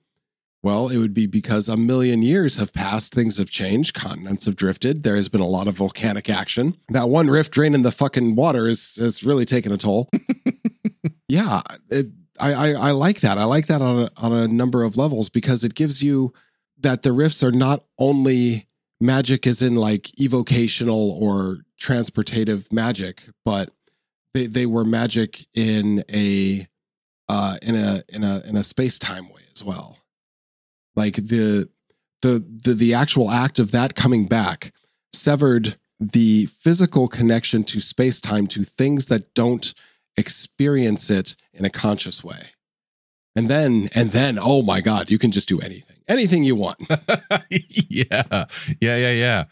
Well, 0.62 0.88
it 0.88 0.96
would 0.96 1.12
be 1.12 1.26
because 1.26 1.68
a 1.68 1.76
million 1.76 2.22
years 2.22 2.56
have 2.56 2.72
passed, 2.72 3.14
things 3.14 3.36
have 3.36 3.50
changed, 3.50 3.92
continents 3.92 4.46
have 4.46 4.56
drifted, 4.56 5.02
there 5.02 5.14
has 5.14 5.28
been 5.28 5.42
a 5.42 5.46
lot 5.46 5.68
of 5.68 5.74
volcanic 5.74 6.30
action. 6.30 6.78
That 6.88 7.10
one 7.10 7.28
rift 7.28 7.52
draining 7.52 7.82
the 7.82 7.90
fucking 7.90 8.34
water 8.34 8.66
is 8.66 8.96
has 8.96 9.22
really 9.22 9.44
taken 9.44 9.72
a 9.72 9.76
toll. 9.76 10.08
yeah, 11.28 11.60
it, 11.90 12.06
I, 12.40 12.52
I 12.54 12.70
I 12.70 12.90
like 12.92 13.20
that. 13.20 13.36
I 13.36 13.44
like 13.44 13.66
that 13.66 13.82
on 13.82 14.04
a, 14.04 14.10
on 14.16 14.32
a 14.32 14.48
number 14.48 14.84
of 14.84 14.96
levels 14.96 15.28
because 15.28 15.64
it 15.64 15.74
gives 15.74 16.02
you 16.02 16.32
that 16.78 17.02
the 17.02 17.12
rifts 17.12 17.42
are 17.42 17.52
not 17.52 17.84
only 17.98 18.66
magic 19.02 19.46
as 19.46 19.60
in 19.60 19.74
like 19.74 20.18
evocational 20.18 21.10
or 21.10 21.58
transportative 21.78 22.72
magic, 22.72 23.24
but 23.44 23.70
they 24.34 24.46
they 24.46 24.66
were 24.66 24.84
magic 24.84 25.46
in 25.54 26.04
a 26.12 26.66
uh 27.28 27.56
in 27.62 27.74
a 27.74 28.02
in 28.08 28.22
a 28.24 28.42
in 28.44 28.56
a 28.56 28.64
space 28.64 28.98
time 28.98 29.28
way 29.30 29.42
as 29.54 29.64
well. 29.64 29.98
Like 30.94 31.14
the 31.14 31.68
the 32.20 32.44
the 32.64 32.74
the 32.74 32.94
actual 32.94 33.30
act 33.30 33.58
of 33.58 33.70
that 33.70 33.94
coming 33.94 34.26
back 34.26 34.72
severed 35.12 35.76
the 36.00 36.46
physical 36.46 37.08
connection 37.08 37.64
to 37.64 37.80
space 37.80 38.20
time 38.20 38.46
to 38.48 38.64
things 38.64 39.06
that 39.06 39.32
don't 39.34 39.72
experience 40.16 41.08
it 41.08 41.36
in 41.52 41.64
a 41.64 41.70
conscious 41.70 42.22
way. 42.22 42.50
And 43.36 43.48
then 43.48 43.88
and 43.94 44.10
then 44.10 44.38
oh 44.40 44.62
my 44.62 44.80
god, 44.80 45.10
you 45.10 45.18
can 45.18 45.30
just 45.30 45.48
do 45.48 45.60
anything. 45.60 45.96
Anything 46.06 46.44
you 46.44 46.56
want. 46.56 46.76
yeah. 47.50 48.44
Yeah, 48.80 48.96
yeah, 48.96 49.12
yeah. 49.12 49.44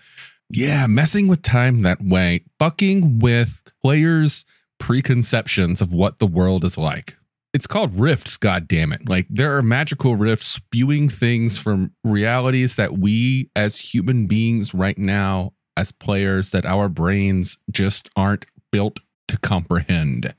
Yeah, 0.54 0.86
messing 0.86 1.28
with 1.28 1.40
time 1.40 1.80
that 1.82 2.02
way, 2.02 2.44
fucking 2.58 3.20
with 3.20 3.62
players' 3.82 4.44
preconceptions 4.82 5.80
of 5.80 5.92
what 5.92 6.18
the 6.18 6.26
world 6.26 6.64
is 6.64 6.76
like. 6.76 7.16
It's 7.54 7.68
called 7.68 7.96
rifts, 7.96 8.36
god 8.36 8.66
damn 8.66 8.92
it. 8.92 9.08
Like 9.08 9.28
there 9.30 9.56
are 9.56 9.62
magical 9.62 10.16
rifts 10.16 10.48
spewing 10.48 11.08
things 11.08 11.56
from 11.56 11.92
realities 12.02 12.74
that 12.74 12.98
we 12.98 13.48
as 13.54 13.76
human 13.76 14.26
beings 14.26 14.74
right 14.74 14.98
now 14.98 15.52
as 15.76 15.92
players 15.92 16.50
that 16.50 16.66
our 16.66 16.88
brains 16.88 17.58
just 17.70 18.10
aren't 18.16 18.46
built 18.72 18.98
to 19.28 19.38
comprehend. 19.38 20.34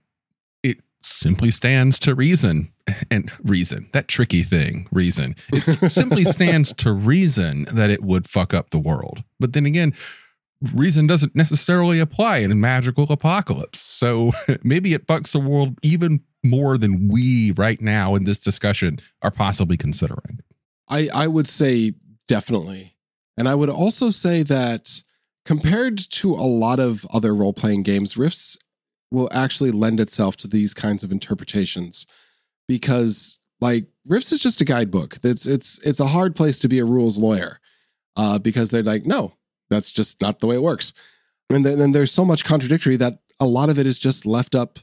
It 0.61 0.79
simply 1.01 1.49
stands 1.49 1.97
to 1.99 2.13
reason 2.13 2.73
and 3.09 3.31
reason, 3.45 3.87
that 3.93 4.09
tricky 4.09 4.43
thing, 4.43 4.87
reason. 4.91 5.37
It 5.53 5.89
simply 5.89 6.25
stands 6.25 6.73
to 6.73 6.91
reason 6.91 7.65
that 7.71 7.89
it 7.89 8.03
would 8.03 8.27
fuck 8.27 8.53
up 8.53 8.71
the 8.71 8.77
world. 8.77 9.23
But 9.39 9.53
then 9.53 9.65
again, 9.65 9.93
reason 10.73 11.07
doesn't 11.07 11.35
necessarily 11.35 11.99
apply 11.99 12.37
in 12.37 12.51
a 12.51 12.55
magical 12.55 13.05
apocalypse. 13.09 13.79
So 13.79 14.31
maybe 14.63 14.93
it 14.93 15.07
fucks 15.07 15.31
the 15.31 15.39
world 15.39 15.77
even 15.81 16.23
more 16.43 16.77
than 16.77 17.07
we 17.07 17.53
right 17.55 17.81
now 17.81 18.15
in 18.15 18.25
this 18.25 18.39
discussion 18.39 18.99
are 19.21 19.31
possibly 19.31 19.77
considering. 19.77 20.39
I, 20.89 21.09
I 21.13 21.27
would 21.27 21.47
say 21.47 21.93
definitely. 22.27 22.95
And 23.37 23.49
I 23.49 23.55
would 23.55 23.69
also 23.69 24.09
say 24.09 24.43
that 24.43 25.03
compared 25.45 25.97
to 25.97 26.33
a 26.33 26.47
lot 26.47 26.79
of 26.79 27.05
other 27.13 27.33
role 27.33 27.53
playing 27.53 27.83
games, 27.83 28.17
Rifts 28.17 28.57
will 29.11 29.29
actually 29.31 29.71
lend 29.71 29.99
itself 29.99 30.35
to 30.37 30.47
these 30.47 30.73
kinds 30.73 31.03
of 31.03 31.11
interpretations 31.11 32.05
because 32.67 33.39
like 33.61 33.85
Rifts 34.05 34.31
is 34.31 34.39
just 34.39 34.61
a 34.61 34.65
guidebook. 34.65 35.17
It's 35.23 35.45
it's 35.45 35.79
it's 35.79 35.99
a 35.99 36.07
hard 36.07 36.35
place 36.35 36.59
to 36.59 36.67
be 36.67 36.79
a 36.79 36.85
rules 36.85 37.17
lawyer 37.17 37.59
uh, 38.15 38.39
because 38.39 38.69
they're 38.69 38.83
like, 38.83 39.05
no, 39.05 39.33
that's 39.73 39.91
just 39.91 40.21
not 40.21 40.39
the 40.39 40.47
way 40.47 40.55
it 40.55 40.63
works. 40.63 40.93
And 41.49 41.65
then, 41.65 41.77
then 41.77 41.91
there's 41.91 42.11
so 42.11 42.25
much 42.25 42.45
contradictory 42.45 42.95
that 42.97 43.19
a 43.39 43.45
lot 43.45 43.69
of 43.69 43.77
it 43.77 43.85
is 43.85 43.99
just 43.99 44.25
left 44.25 44.55
up 44.55 44.79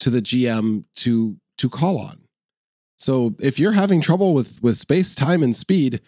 to 0.00 0.10
the 0.10 0.20
GM 0.20 0.84
to 0.96 1.36
to 1.58 1.68
call 1.68 1.98
on. 1.98 2.22
So 2.98 3.34
if 3.40 3.58
you're 3.58 3.72
having 3.72 4.00
trouble 4.00 4.34
with 4.34 4.62
with 4.62 4.76
space, 4.76 5.14
time, 5.14 5.42
and 5.42 5.54
speed, 5.54 6.00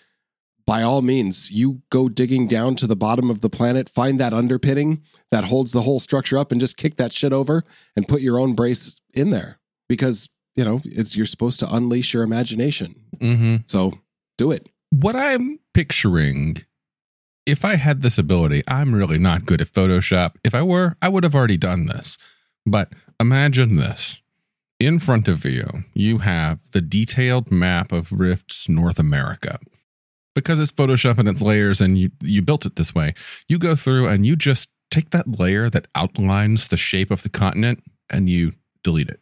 by 0.66 0.82
all 0.82 1.02
means, 1.02 1.50
you 1.50 1.82
go 1.90 2.08
digging 2.08 2.46
down 2.46 2.76
to 2.76 2.86
the 2.86 2.96
bottom 2.96 3.30
of 3.30 3.40
the 3.40 3.50
planet, 3.50 3.88
find 3.88 4.18
that 4.20 4.32
underpinning 4.32 5.02
that 5.30 5.44
holds 5.44 5.72
the 5.72 5.82
whole 5.82 6.00
structure 6.00 6.38
up, 6.38 6.52
and 6.52 6.60
just 6.60 6.76
kick 6.76 6.96
that 6.96 7.12
shit 7.12 7.32
over 7.32 7.64
and 7.96 8.08
put 8.08 8.20
your 8.20 8.38
own 8.38 8.54
brace 8.54 9.00
in 9.12 9.30
there 9.30 9.58
because 9.88 10.30
you 10.56 10.64
know 10.64 10.80
it's 10.84 11.16
you're 11.16 11.26
supposed 11.26 11.60
to 11.60 11.74
unleash 11.74 12.14
your 12.14 12.22
imagination. 12.22 12.94
Mm-hmm. 13.18 13.56
So 13.66 13.92
do 14.38 14.50
it. 14.50 14.68
What 14.90 15.16
I'm 15.16 15.58
picturing 15.72 16.64
if 17.46 17.64
I 17.64 17.76
had 17.76 18.02
this 18.02 18.18
ability, 18.18 18.62
I'm 18.66 18.94
really 18.94 19.18
not 19.18 19.46
good 19.46 19.60
at 19.60 19.68
Photoshop. 19.68 20.36
If 20.44 20.54
I 20.54 20.62
were, 20.62 20.96
I 21.02 21.08
would 21.08 21.24
have 21.24 21.34
already 21.34 21.56
done 21.56 21.86
this. 21.86 22.16
But 22.64 22.92
imagine 23.20 23.76
this. 23.76 24.22
In 24.80 24.98
front 24.98 25.28
of 25.28 25.44
you, 25.44 25.84
you 25.94 26.18
have 26.18 26.58
the 26.72 26.80
detailed 26.80 27.50
map 27.50 27.92
of 27.92 28.12
Rift's 28.12 28.68
North 28.68 28.98
America. 28.98 29.58
Because 30.34 30.58
it's 30.58 30.72
Photoshop 30.72 31.18
and 31.18 31.28
it's 31.28 31.40
layers 31.40 31.80
and 31.80 31.96
you, 31.96 32.10
you 32.20 32.42
built 32.42 32.66
it 32.66 32.76
this 32.76 32.94
way, 32.94 33.14
you 33.46 33.58
go 33.58 33.76
through 33.76 34.08
and 34.08 34.26
you 34.26 34.34
just 34.34 34.70
take 34.90 35.10
that 35.10 35.38
layer 35.38 35.70
that 35.70 35.86
outlines 35.94 36.68
the 36.68 36.76
shape 36.76 37.10
of 37.10 37.22
the 37.22 37.28
continent 37.28 37.84
and 38.10 38.28
you 38.28 38.52
delete 38.82 39.08
it. 39.08 39.20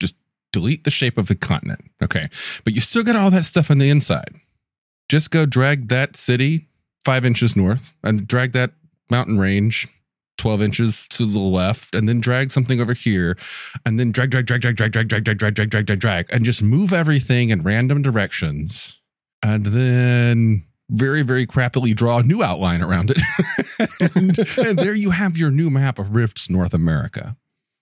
Just 0.00 0.14
delete 0.52 0.84
the 0.84 0.90
shape 0.90 1.18
of 1.18 1.26
the 1.26 1.34
continent. 1.34 1.90
Okay. 2.02 2.28
But 2.62 2.74
you 2.74 2.80
still 2.80 3.02
got 3.02 3.16
all 3.16 3.30
that 3.30 3.44
stuff 3.44 3.70
on 3.70 3.78
the 3.78 3.90
inside. 3.90 4.36
Just 5.08 5.30
go 5.30 5.44
drag 5.44 5.88
that 5.88 6.14
city 6.14 6.68
five 7.04 7.24
inches 7.24 7.56
north 7.56 7.92
and 8.02 8.26
drag 8.26 8.52
that 8.52 8.72
mountain 9.10 9.38
range 9.38 9.88
12 10.38 10.62
inches 10.62 11.08
to 11.08 11.26
the 11.26 11.38
left 11.38 11.94
and 11.94 12.08
then 12.08 12.20
drag 12.20 12.50
something 12.50 12.80
over 12.80 12.92
here 12.92 13.36
and 13.84 13.98
then 13.98 14.12
drag 14.12 14.30
drag 14.30 14.46
drag 14.46 14.60
drag 14.60 14.76
drag 14.76 14.92
drag 14.92 15.08
drag 15.08 15.24
drag 15.24 15.38
drag 15.38 15.54
drag 15.54 15.70
drag 15.70 15.86
drag 15.86 16.00
drag 16.00 16.32
and 16.32 16.44
just 16.44 16.62
move 16.62 16.92
everything 16.92 17.50
in 17.50 17.62
random 17.62 18.02
directions 18.02 19.00
and 19.42 19.66
then 19.66 20.64
very 20.90 21.22
very 21.22 21.46
crappily 21.46 21.94
draw 21.94 22.18
a 22.18 22.22
new 22.22 22.42
outline 22.42 22.82
around 22.82 23.10
it 23.10 23.20
and, 24.14 24.38
and 24.58 24.78
there 24.78 24.94
you 24.94 25.10
have 25.10 25.36
your 25.36 25.50
new 25.50 25.68
map 25.68 25.98
of 25.98 26.14
rifts 26.14 26.48
north 26.48 26.72
america 26.72 27.36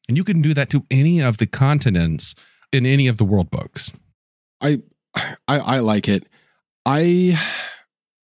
and 0.09 0.17
you 0.17 0.25
can 0.25 0.41
do 0.41 0.55
that 0.55 0.71
to 0.71 0.85
any 0.91 1.21
of 1.21 1.39
the 1.39 1.47
continents 1.47 2.35
in 2.73 2.85
any 2.87 3.07
of 3.07 3.17
the 3.17 3.25
world 3.25 3.51
books 3.51 3.93
I 4.61 4.79
I, 5.49 5.59
I 5.59 5.79
like 5.81 6.09
it. 6.09 6.29
I 6.85 7.41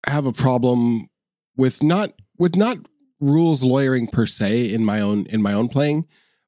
have 0.06 0.26
a 0.26 0.32
problem 0.32 1.06
with 1.56 1.82
not 1.82 2.12
with 2.38 2.56
not 2.56 2.78
rules 3.20 3.62
lawyering 3.62 4.08
per 4.08 4.26
se 4.26 4.72
in 4.72 4.84
my 4.84 5.00
own 5.00 5.26
in 5.26 5.42
my 5.42 5.52
own 5.52 5.68
playing, 5.68 6.06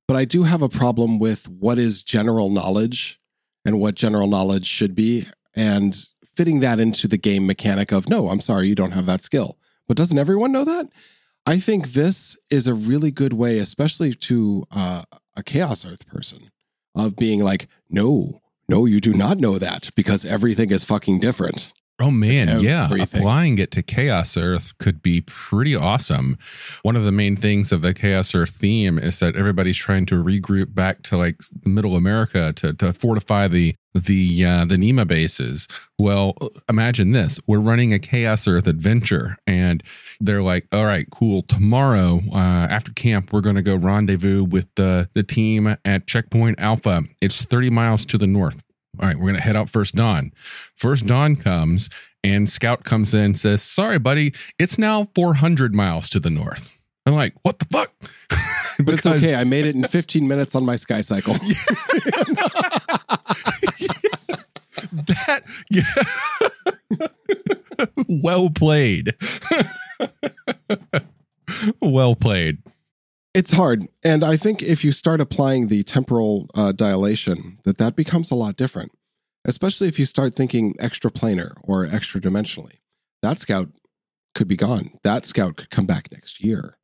but 0.09 0.17
I 0.17 0.25
do 0.25 0.43
have 0.43 0.63
a 0.63 0.69
problem 0.69 1.19
with 1.19 1.49
what 1.49 1.79
is 1.79 2.03
general 2.03 2.51
knowledge 2.51 3.21
and 3.65 3.81
what 3.81 3.95
general 3.95 4.27
knowledge 4.27 4.67
should 4.67 4.95
be 4.95 5.27
and 5.55 6.09
fitting 6.25 6.61
that 6.61 6.81
into 6.81 7.07
the 7.07 7.17
game 7.17 7.47
mechanic 7.47 7.93
of 7.93 8.09
no, 8.09 8.29
I'm 8.29 8.41
sorry, 8.41 8.69
you 8.69 8.75
don't 8.75 8.93
have 8.93 9.07
that 9.07 9.21
skill. 9.21 9.59
But 9.87 9.97
doesn't 9.97 10.19
everyone 10.19 10.53
know 10.53 10.65
that? 10.65 10.89
I 11.47 11.59
think 11.59 11.89
this 11.89 12.39
is 12.51 12.67
a 12.67 12.75
really 12.75 13.11
good 13.11 13.35
way, 13.35 13.59
especially 13.59 14.15
to 14.15 14.65
uh, 14.71 15.03
a 15.37 15.43
Chaos 15.43 15.85
Earth 15.85 16.07
person, 16.07 16.51
of 16.95 17.17
being 17.17 17.43
like, 17.45 17.69
no, 17.91 18.41
no, 18.69 18.87
you 18.87 19.01
do 19.01 19.13
not 19.13 19.39
know 19.39 19.59
that 19.59 19.91
because 19.95 20.25
everything 20.25 20.71
is 20.71 20.85
fucking 20.85 21.21
different. 21.21 21.73
Oh 22.01 22.11
man, 22.11 22.59
yeah. 22.59 22.89
Applying 22.93 23.59
it 23.59 23.71
to 23.73 23.83
Chaos 23.83 24.37
Earth 24.37 24.77
could 24.79 25.01
be 25.01 25.21
pretty 25.21 25.77
awesome. 25.77 26.37
One 26.83 26.97
of 26.97 27.05
the 27.05 27.13
main 27.13 27.37
things 27.37 27.71
of 27.71 27.83
the 27.83 27.95
Chaos 27.95 28.35
Earth 28.35 28.51
theme 28.51 28.99
is 28.99 29.21
that 29.21 29.37
everybody's 29.37 29.77
trying 29.77 30.07
to 30.07 30.17
regroup 30.23 30.75
back 30.75 31.03
to 31.05 31.17
like 31.17 31.41
middle 31.65 31.95
America 31.95 32.53
to, 32.55 32.73
to 32.75 32.93
fortify 32.93 33.47
the 33.47 33.77
the 33.95 34.45
uh, 34.45 34.65
the 34.65 34.77
NEMA 34.77 35.07
bases. 35.07 35.69
Well, 35.97 36.35
imagine 36.69 37.13
this. 37.13 37.39
We're 37.47 37.61
running 37.61 37.95
a 37.95 38.01
Chaos 38.01 38.49
Earth 38.49 38.67
adventure 38.67 39.37
and 39.47 39.81
they're 40.19 40.43
like, 40.43 40.67
"All 40.73 40.87
right, 40.87 41.07
cool. 41.13 41.43
Tomorrow 41.43 42.23
uh, 42.33 42.37
after 42.37 42.93
camp, 42.93 43.33
we're 43.33 43.41
going 43.41 43.55
to 43.55 43.63
go 43.63 43.77
rendezvous 43.77 44.43
with 44.43 44.67
the 44.75 45.09
the 45.13 45.23
team 45.23 45.77
at 45.85 46.09
Checkpoint 46.09 46.59
Alpha. 46.59 47.05
It's 47.21 47.45
30 47.45 47.71
miles 47.71 48.05
to 48.07 48.19
the 48.19 48.27
north." 48.27 48.64
All 49.01 49.09
right, 49.09 49.17
we're 49.17 49.25
going 49.25 49.35
to 49.37 49.41
head 49.41 49.57
out 49.57 49.69
first 49.69 49.95
dawn. 49.95 50.33
First 50.77 51.07
dawn 51.07 51.37
comes 51.37 51.91
and 52.23 52.49
Scout 52.49 52.85
comes 52.85 53.13
in 53.13 53.21
and 53.21 53.37
says, 53.37 53.63
Sorry, 53.63 53.99
buddy, 53.99 54.33
it's 54.59 54.79
now 54.79 55.09
400 55.15 55.75
miles 55.75 56.09
to 56.11 56.21
the 56.21 56.31
north. 56.31 56.79
I'm 57.07 57.15
like, 57.15 57.35
What 57.43 57.59
the 57.59 57.67
fuck? 57.67 57.93
But 58.85 58.95
it's 58.95 59.07
okay. 59.07 59.37
I 59.37 59.45
made 59.45 59.67
it 59.67 59.77
in 59.77 59.85
15 59.85 60.27
minutes 60.27 60.57
on 60.57 60.65
my 60.65 60.75
sky 60.75 61.01
cycle. 61.01 61.35
that, 64.93 65.45
yeah. 65.71 65.85
well 68.09 68.51
played. 68.51 69.15
well 71.81 72.17
played. 72.17 72.59
It's 73.35 73.53
hard, 73.53 73.87
and 74.05 74.23
I 74.23 74.37
think 74.37 74.63
if 74.63 74.85
you 74.85 74.93
start 74.93 75.21
applying 75.21 75.67
the 75.67 75.83
temporal 75.83 76.49
uh, 76.55 76.71
dilation, 76.73 77.59
that 77.65 77.79
that 77.79 77.97
becomes 77.97 78.31
a 78.31 78.37
lot 78.37 78.57
different. 78.57 78.93
Especially 79.45 79.89
if 79.89 79.99
you 79.99 80.07
start 80.07 80.35
thinking 80.35 80.75
extra 80.79 81.11
planar 81.11 81.53
or 81.65 81.85
extra 81.85 82.21
dimensionally. 82.21 82.77
That 83.23 83.37
scout 83.39 83.69
could 84.35 84.49
be 84.49 84.57
gone. 84.57 84.93
That 85.03 85.27
scout 85.27 85.57
could 85.57 85.69
come 85.71 85.85
back 85.85 86.11
next 86.13 86.43
year. 86.43 86.79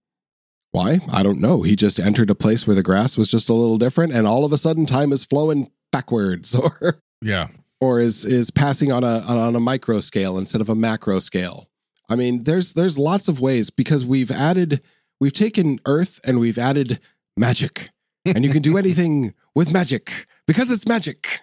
Why? 0.72 0.98
I 1.10 1.22
don't 1.22 1.40
know. 1.40 1.62
He 1.62 1.74
just 1.74 1.98
entered 1.98 2.28
a 2.30 2.34
place 2.34 2.66
where 2.66 2.76
the 2.76 2.82
grass 2.82 3.16
was 3.16 3.30
just 3.30 3.48
a 3.48 3.54
little 3.54 3.78
different, 3.78 4.12
and 4.12 4.26
all 4.26 4.44
of 4.44 4.52
a 4.52 4.58
sudden 4.58 4.86
time 4.86 5.12
is 5.12 5.24
flowing 5.24 5.70
backwards, 5.92 6.54
or 6.56 7.00
Yeah. 7.22 7.48
or 7.80 8.00
is 8.00 8.24
is 8.24 8.50
passing 8.50 8.90
on 8.92 9.04
a 9.04 9.20
on 9.20 9.54
a 9.56 9.60
micro 9.60 10.00
scale 10.00 10.36
instead 10.36 10.60
of 10.60 10.68
a 10.68 10.74
macro 10.74 11.18
scale. 11.20 11.68
I 12.08 12.16
mean, 12.16 12.42
there's 12.42 12.72
there's 12.74 12.98
lots 12.98 13.28
of 13.28 13.40
ways 13.40 13.70
because 13.70 14.04
we've 14.04 14.30
added 14.32 14.80
we've 15.20 15.32
taken 15.32 15.78
Earth 15.86 16.20
and 16.26 16.40
we've 16.40 16.58
added 16.58 16.98
magic, 17.36 17.90
and 18.24 18.44
you 18.44 18.50
can 18.50 18.62
do 18.62 18.76
anything 18.84 19.34
with 19.54 19.72
magic 19.72 20.26
because 20.46 20.70
it's 20.72 20.86
magic. 20.88 21.40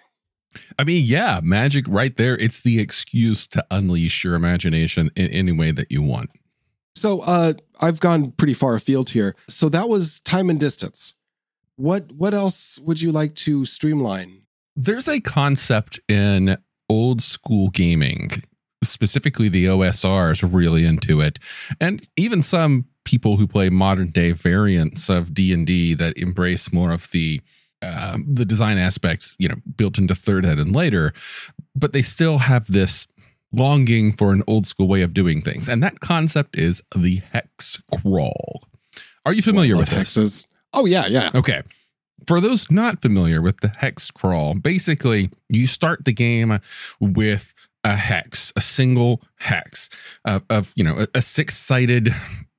I 0.78 0.84
mean, 0.84 1.04
yeah, 1.04 1.40
magic 1.42 1.84
right 1.88 2.16
there. 2.16 2.36
It's 2.36 2.62
the 2.62 2.80
excuse 2.80 3.46
to 3.48 3.64
unleash 3.70 4.24
your 4.24 4.34
imagination 4.34 5.10
in 5.14 5.28
any 5.28 5.52
way 5.52 5.70
that 5.70 5.90
you 5.90 6.02
want. 6.02 6.30
So 6.94 7.20
uh, 7.20 7.52
I've 7.80 8.00
gone 8.00 8.32
pretty 8.32 8.54
far 8.54 8.74
afield 8.74 9.10
here. 9.10 9.36
So 9.48 9.68
that 9.68 9.88
was 9.88 10.20
time 10.20 10.50
and 10.50 10.58
distance. 10.58 11.14
What 11.76 12.10
what 12.12 12.34
else 12.34 12.78
would 12.80 13.00
you 13.00 13.12
like 13.12 13.34
to 13.36 13.64
streamline? 13.64 14.42
There's 14.74 15.06
a 15.06 15.20
concept 15.20 16.00
in 16.08 16.56
old 16.88 17.20
school 17.20 17.70
gaming, 17.70 18.42
specifically 18.82 19.48
the 19.48 19.66
OSR 19.66 20.32
is 20.32 20.42
really 20.42 20.84
into 20.84 21.20
it, 21.20 21.38
and 21.80 22.06
even 22.16 22.42
some 22.42 22.86
people 23.08 23.38
who 23.38 23.46
play 23.46 23.70
modern 23.70 24.10
day 24.10 24.32
variants 24.32 25.08
of 25.08 25.32
D 25.32 25.50
and 25.54 25.66
D 25.66 25.94
that 25.94 26.18
embrace 26.18 26.70
more 26.70 26.92
of 26.92 27.10
the 27.10 27.40
um, 27.80 28.26
the 28.28 28.44
design 28.44 28.76
aspects, 28.76 29.34
you 29.38 29.48
know, 29.48 29.54
built 29.76 29.96
into 29.96 30.14
third 30.14 30.44
ed 30.44 30.58
and 30.58 30.76
later, 30.76 31.14
but 31.74 31.94
they 31.94 32.02
still 32.02 32.38
have 32.38 32.66
this 32.66 33.06
longing 33.50 34.12
for 34.12 34.32
an 34.32 34.42
old 34.46 34.66
school 34.66 34.88
way 34.88 35.00
of 35.00 35.14
doing 35.14 35.40
things, 35.40 35.68
and 35.68 35.82
that 35.82 36.00
concept 36.00 36.54
is 36.58 36.82
the 36.94 37.22
hex 37.32 37.82
crawl. 37.90 38.60
Are 39.24 39.32
you 39.32 39.40
familiar 39.40 39.74
Love 39.74 39.90
with 39.90 39.98
this? 39.98 40.16
hexes? 40.16 40.46
Oh 40.74 40.84
yeah, 40.84 41.06
yeah. 41.06 41.30
Okay. 41.34 41.62
For 42.26 42.42
those 42.42 42.70
not 42.70 43.00
familiar 43.00 43.40
with 43.40 43.60
the 43.60 43.68
hex 43.68 44.10
crawl, 44.10 44.52
basically 44.54 45.30
you 45.48 45.66
start 45.66 46.04
the 46.04 46.12
game 46.12 46.58
with 47.00 47.54
a 47.84 47.96
hex, 47.96 48.52
a 48.54 48.60
single 48.60 49.22
hex 49.36 49.88
of, 50.26 50.44
of 50.50 50.72
you 50.76 50.84
know, 50.84 50.98
a, 50.98 51.06
a 51.14 51.22
six-sided 51.22 52.14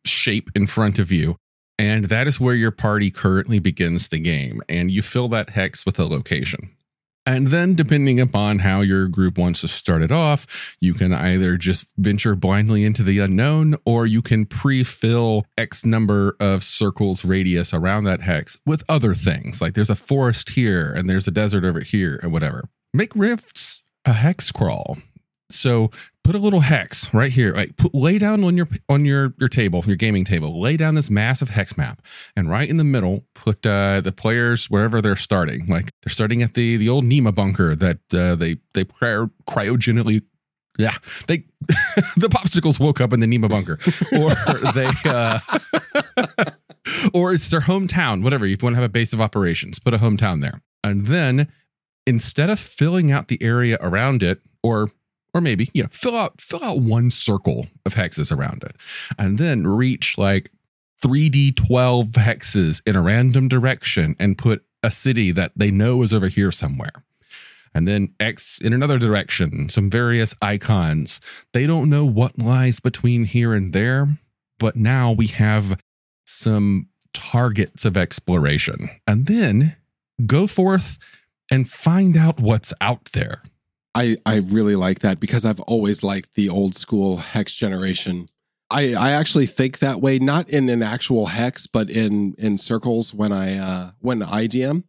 shape 0.09 0.49
in 0.55 0.67
front 0.67 0.99
of 0.99 1.11
you. 1.11 1.35
And 1.77 2.05
that 2.05 2.27
is 2.27 2.39
where 2.39 2.55
your 2.55 2.71
party 2.71 3.09
currently 3.09 3.59
begins 3.59 4.09
the 4.09 4.19
game. 4.19 4.61
And 4.67 4.91
you 4.91 5.01
fill 5.01 5.29
that 5.29 5.51
hex 5.51 5.85
with 5.85 5.97
a 5.97 6.05
location. 6.05 6.71
And 7.25 7.49
then, 7.49 7.75
depending 7.75 8.19
upon 8.19 8.59
how 8.59 8.81
your 8.81 9.07
group 9.07 9.37
wants 9.37 9.61
to 9.61 9.67
start 9.67 10.01
it 10.01 10.11
off, 10.11 10.75
you 10.81 10.95
can 10.95 11.13
either 11.13 11.57
just 11.57 11.85
venture 11.95 12.35
blindly 12.35 12.83
into 12.83 13.03
the 13.03 13.19
unknown 13.19 13.75
or 13.85 14.07
you 14.07 14.23
can 14.23 14.47
pre 14.47 14.83
fill 14.83 15.45
X 15.55 15.85
number 15.85 16.35
of 16.39 16.63
circles 16.63 17.23
radius 17.23 17.71
around 17.71 18.05
that 18.05 18.21
hex 18.21 18.57
with 18.65 18.83
other 18.89 19.13
things. 19.13 19.61
Like 19.61 19.75
there's 19.75 19.91
a 19.91 19.95
forest 19.95 20.49
here 20.49 20.91
and 20.91 21.07
there's 21.07 21.27
a 21.27 21.31
desert 21.31 21.63
over 21.63 21.81
here 21.81 22.19
and 22.23 22.33
whatever. 22.33 22.67
Make 22.95 23.15
rifts 23.15 23.83
a 24.05 24.13
hex 24.13 24.51
crawl. 24.51 24.97
So 25.51 25.91
put 26.23 26.35
a 26.35 26.39
little 26.39 26.59
hex 26.59 27.11
right 27.11 27.31
here. 27.31 27.53
Like 27.53 27.75
put, 27.75 27.95
lay 27.95 28.19
down 28.19 28.43
on 28.43 28.55
your 28.55 28.67
on 28.87 29.03
your 29.03 29.33
your 29.39 29.49
table, 29.49 29.83
your 29.87 29.95
gaming 29.95 30.23
table. 30.23 30.59
Lay 30.59 30.77
down 30.77 30.93
this 30.93 31.09
massive 31.09 31.49
hex 31.49 31.75
map, 31.75 32.01
and 32.35 32.49
right 32.49 32.69
in 32.69 32.77
the 32.77 32.83
middle, 32.83 33.25
put 33.33 33.65
uh, 33.65 34.01
the 34.01 34.11
players 34.11 34.69
wherever 34.69 35.01
they're 35.01 35.15
starting. 35.15 35.65
Like 35.65 35.91
they're 36.03 36.11
starting 36.11 36.43
at 36.43 36.53
the 36.53 36.77
the 36.77 36.87
old 36.87 37.05
NEMA 37.05 37.31
bunker 37.31 37.75
that 37.75 37.97
uh, 38.13 38.35
they 38.35 38.57
they 38.73 38.83
cryo, 38.83 39.31
cryogenically. 39.47 40.21
Yeah, 40.77 40.95
they 41.27 41.45
the 42.15 42.29
popsicles 42.29 42.79
woke 42.79 43.01
up 43.01 43.11
in 43.11 43.19
the 43.19 43.27
NEMA 43.27 43.49
bunker, 43.49 43.79
or 44.13 44.35
they, 44.73 44.89
uh, 45.05 45.39
or 47.13 47.33
it's 47.33 47.49
their 47.49 47.61
hometown. 47.61 48.23
Whatever. 48.23 48.45
If 48.45 48.61
you 48.61 48.65
want 48.65 48.75
to 48.75 48.81
have 48.81 48.89
a 48.89 48.93
base 48.93 49.13
of 49.13 49.19
operations, 49.19 49.79
put 49.79 49.95
a 49.95 49.97
hometown 49.97 50.41
there, 50.41 50.61
and 50.83 51.07
then 51.07 51.51
instead 52.05 52.49
of 52.49 52.59
filling 52.59 53.11
out 53.11 53.27
the 53.27 53.41
area 53.41 53.77
around 53.81 54.23
it, 54.23 54.41
or 54.63 54.91
or 55.33 55.41
maybe 55.41 55.69
you 55.73 55.83
know 55.83 55.89
fill 55.91 56.15
out 56.15 56.39
fill 56.41 56.63
out 56.63 56.79
one 56.79 57.09
circle 57.09 57.67
of 57.85 57.95
hexes 57.95 58.35
around 58.35 58.63
it 58.63 58.75
and 59.17 59.37
then 59.37 59.65
reach 59.65 60.17
like 60.17 60.51
3d12 61.03 62.11
hexes 62.11 62.81
in 62.85 62.95
a 62.95 63.01
random 63.01 63.47
direction 63.47 64.15
and 64.19 64.37
put 64.37 64.63
a 64.83 64.91
city 64.91 65.31
that 65.31 65.51
they 65.55 65.71
know 65.71 66.01
is 66.01 66.11
over 66.11 66.27
here 66.27 66.51
somewhere. 66.51 67.03
And 67.73 67.87
then 67.87 68.13
x 68.19 68.59
in 68.59 68.73
another 68.73 68.97
direction 68.97 69.69
some 69.69 69.89
various 69.89 70.35
icons. 70.41 71.21
They 71.53 71.67
don't 71.67 71.89
know 71.89 72.05
what 72.05 72.39
lies 72.39 72.79
between 72.79 73.25
here 73.25 73.53
and 73.53 73.71
there 73.71 74.19
but 74.59 74.75
now 74.75 75.11
we 75.11 75.27
have 75.27 75.79
some 76.25 76.89
targets 77.13 77.85
of 77.85 77.97
exploration. 77.97 78.89
And 79.07 79.25
then 79.25 79.75
go 80.25 80.45
forth 80.45 80.99
and 81.49 81.67
find 81.67 82.15
out 82.15 82.39
what's 82.39 82.73
out 82.81 83.05
there 83.13 83.41
I, 83.95 84.17
I 84.25 84.37
really 84.37 84.75
like 84.75 84.99
that 84.99 85.19
because 85.19 85.45
I've 85.45 85.59
always 85.61 86.03
liked 86.03 86.35
the 86.35 86.49
old 86.49 86.75
school 86.75 87.17
hex 87.17 87.53
generation. 87.53 88.27
I, 88.71 88.93
I 88.93 89.11
actually 89.11 89.47
think 89.47 89.79
that 89.79 89.99
way, 89.99 90.19
not 90.19 90.49
in 90.49 90.69
an 90.69 90.83
actual 90.83 91.27
hex, 91.27 91.65
but 91.65 91.89
in 91.89 92.35
in 92.37 92.57
circles 92.57 93.13
when 93.13 93.31
I 93.31 93.57
uh, 93.57 93.91
when 93.99 94.21
I 94.21 94.47
DM. 94.47 94.83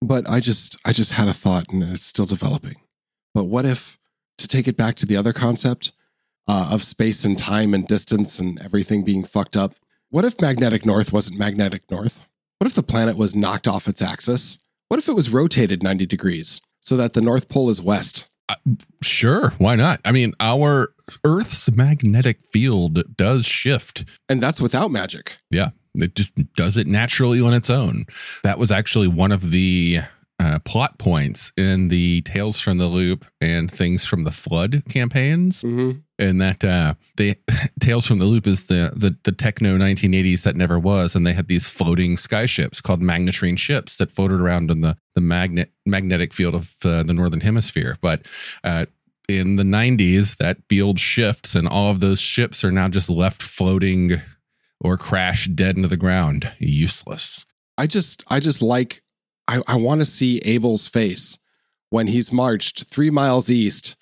But 0.00 0.28
I 0.28 0.40
just 0.40 0.76
I 0.86 0.92
just 0.92 1.12
had 1.12 1.28
a 1.28 1.32
thought 1.32 1.72
and 1.72 1.82
it's 1.82 2.06
still 2.06 2.26
developing. 2.26 2.76
But 3.34 3.44
what 3.44 3.66
if 3.66 3.98
to 4.38 4.46
take 4.46 4.68
it 4.68 4.76
back 4.76 4.94
to 4.96 5.06
the 5.06 5.16
other 5.16 5.32
concept 5.32 5.92
uh, 6.46 6.70
of 6.72 6.84
space 6.84 7.24
and 7.24 7.36
time 7.36 7.74
and 7.74 7.86
distance 7.86 8.38
and 8.38 8.60
everything 8.62 9.02
being 9.02 9.24
fucked 9.24 9.56
up? 9.56 9.74
What 10.10 10.24
if 10.24 10.40
magnetic 10.40 10.86
north 10.86 11.12
wasn't 11.12 11.38
magnetic 11.38 11.90
north? 11.90 12.28
What 12.58 12.68
if 12.68 12.74
the 12.74 12.82
planet 12.82 13.16
was 13.16 13.34
knocked 13.34 13.66
off 13.66 13.88
its 13.88 14.00
axis? 14.00 14.58
What 14.88 14.98
if 14.98 15.08
it 15.08 15.14
was 15.14 15.30
rotated 15.30 15.82
90 15.82 16.06
degrees 16.06 16.60
so 16.80 16.96
that 16.96 17.12
the 17.12 17.20
North 17.20 17.48
Pole 17.48 17.68
is 17.68 17.82
west? 17.82 18.26
Sure, 19.02 19.52
why 19.58 19.76
not? 19.76 20.00
I 20.04 20.12
mean, 20.12 20.32
our 20.40 20.92
Earth's 21.24 21.70
magnetic 21.72 22.38
field 22.52 23.16
does 23.16 23.44
shift. 23.44 24.04
And 24.28 24.40
that's 24.40 24.60
without 24.60 24.90
magic. 24.90 25.38
Yeah, 25.50 25.70
it 25.94 26.14
just 26.14 26.34
does 26.54 26.76
it 26.76 26.86
naturally 26.86 27.40
on 27.40 27.54
its 27.54 27.70
own. 27.70 28.06
That 28.42 28.58
was 28.58 28.70
actually 28.70 29.08
one 29.08 29.32
of 29.32 29.50
the 29.50 30.00
uh, 30.38 30.58
plot 30.60 30.98
points 30.98 31.52
in 31.56 31.88
the 31.88 32.22
Tales 32.22 32.60
from 32.60 32.78
the 32.78 32.86
Loop 32.86 33.24
and 33.40 33.70
Things 33.70 34.04
from 34.04 34.24
the 34.24 34.32
Flood 34.32 34.82
campaigns. 34.88 35.62
Mm-hmm. 35.62 36.00
And 36.18 36.40
that 36.40 36.64
uh, 36.64 36.94
the 37.16 37.36
Tales 37.80 38.06
from 38.06 38.18
the 38.18 38.24
Loop 38.24 38.46
is 38.46 38.66
the, 38.66 38.92
the 38.94 39.16
the 39.24 39.32
techno 39.32 39.76
1980s 39.76 40.42
that 40.42 40.56
never 40.56 40.78
was, 40.78 41.14
and 41.14 41.26
they 41.26 41.34
had 41.34 41.48
these 41.48 41.66
floating 41.66 42.16
skyships 42.16 42.82
called 42.82 43.02
magnetrine 43.02 43.58
ships 43.58 43.98
that 43.98 44.10
floated 44.10 44.40
around 44.40 44.70
in 44.70 44.80
the 44.80 44.96
the 45.14 45.20
magnet 45.20 45.72
magnetic 45.84 46.32
field 46.32 46.54
of 46.54 46.74
the, 46.80 47.02
the 47.02 47.12
northern 47.12 47.40
hemisphere. 47.40 47.98
But 48.00 48.26
uh, 48.64 48.86
in 49.28 49.56
the 49.56 49.64
90s, 49.64 50.36
that 50.36 50.58
field 50.68 50.98
shifts, 50.98 51.54
and 51.54 51.68
all 51.68 51.90
of 51.90 52.00
those 52.00 52.20
ships 52.20 52.64
are 52.64 52.72
now 52.72 52.88
just 52.88 53.10
left 53.10 53.42
floating 53.42 54.20
or 54.80 54.96
crash 54.96 55.48
dead 55.48 55.76
into 55.76 55.88
the 55.88 55.96
ground, 55.96 56.52
useless. 56.58 57.44
I 57.78 57.86
just 57.86 58.24
I 58.28 58.40
just 58.40 58.62
like 58.62 59.02
I, 59.48 59.62
I 59.66 59.76
want 59.76 60.00
to 60.00 60.06
see 60.06 60.40
Abel's 60.44 60.86
face 60.86 61.38
when 61.90 62.06
he's 62.06 62.32
marched 62.32 62.84
three 62.84 63.10
miles 63.10 63.48
east 63.48 63.96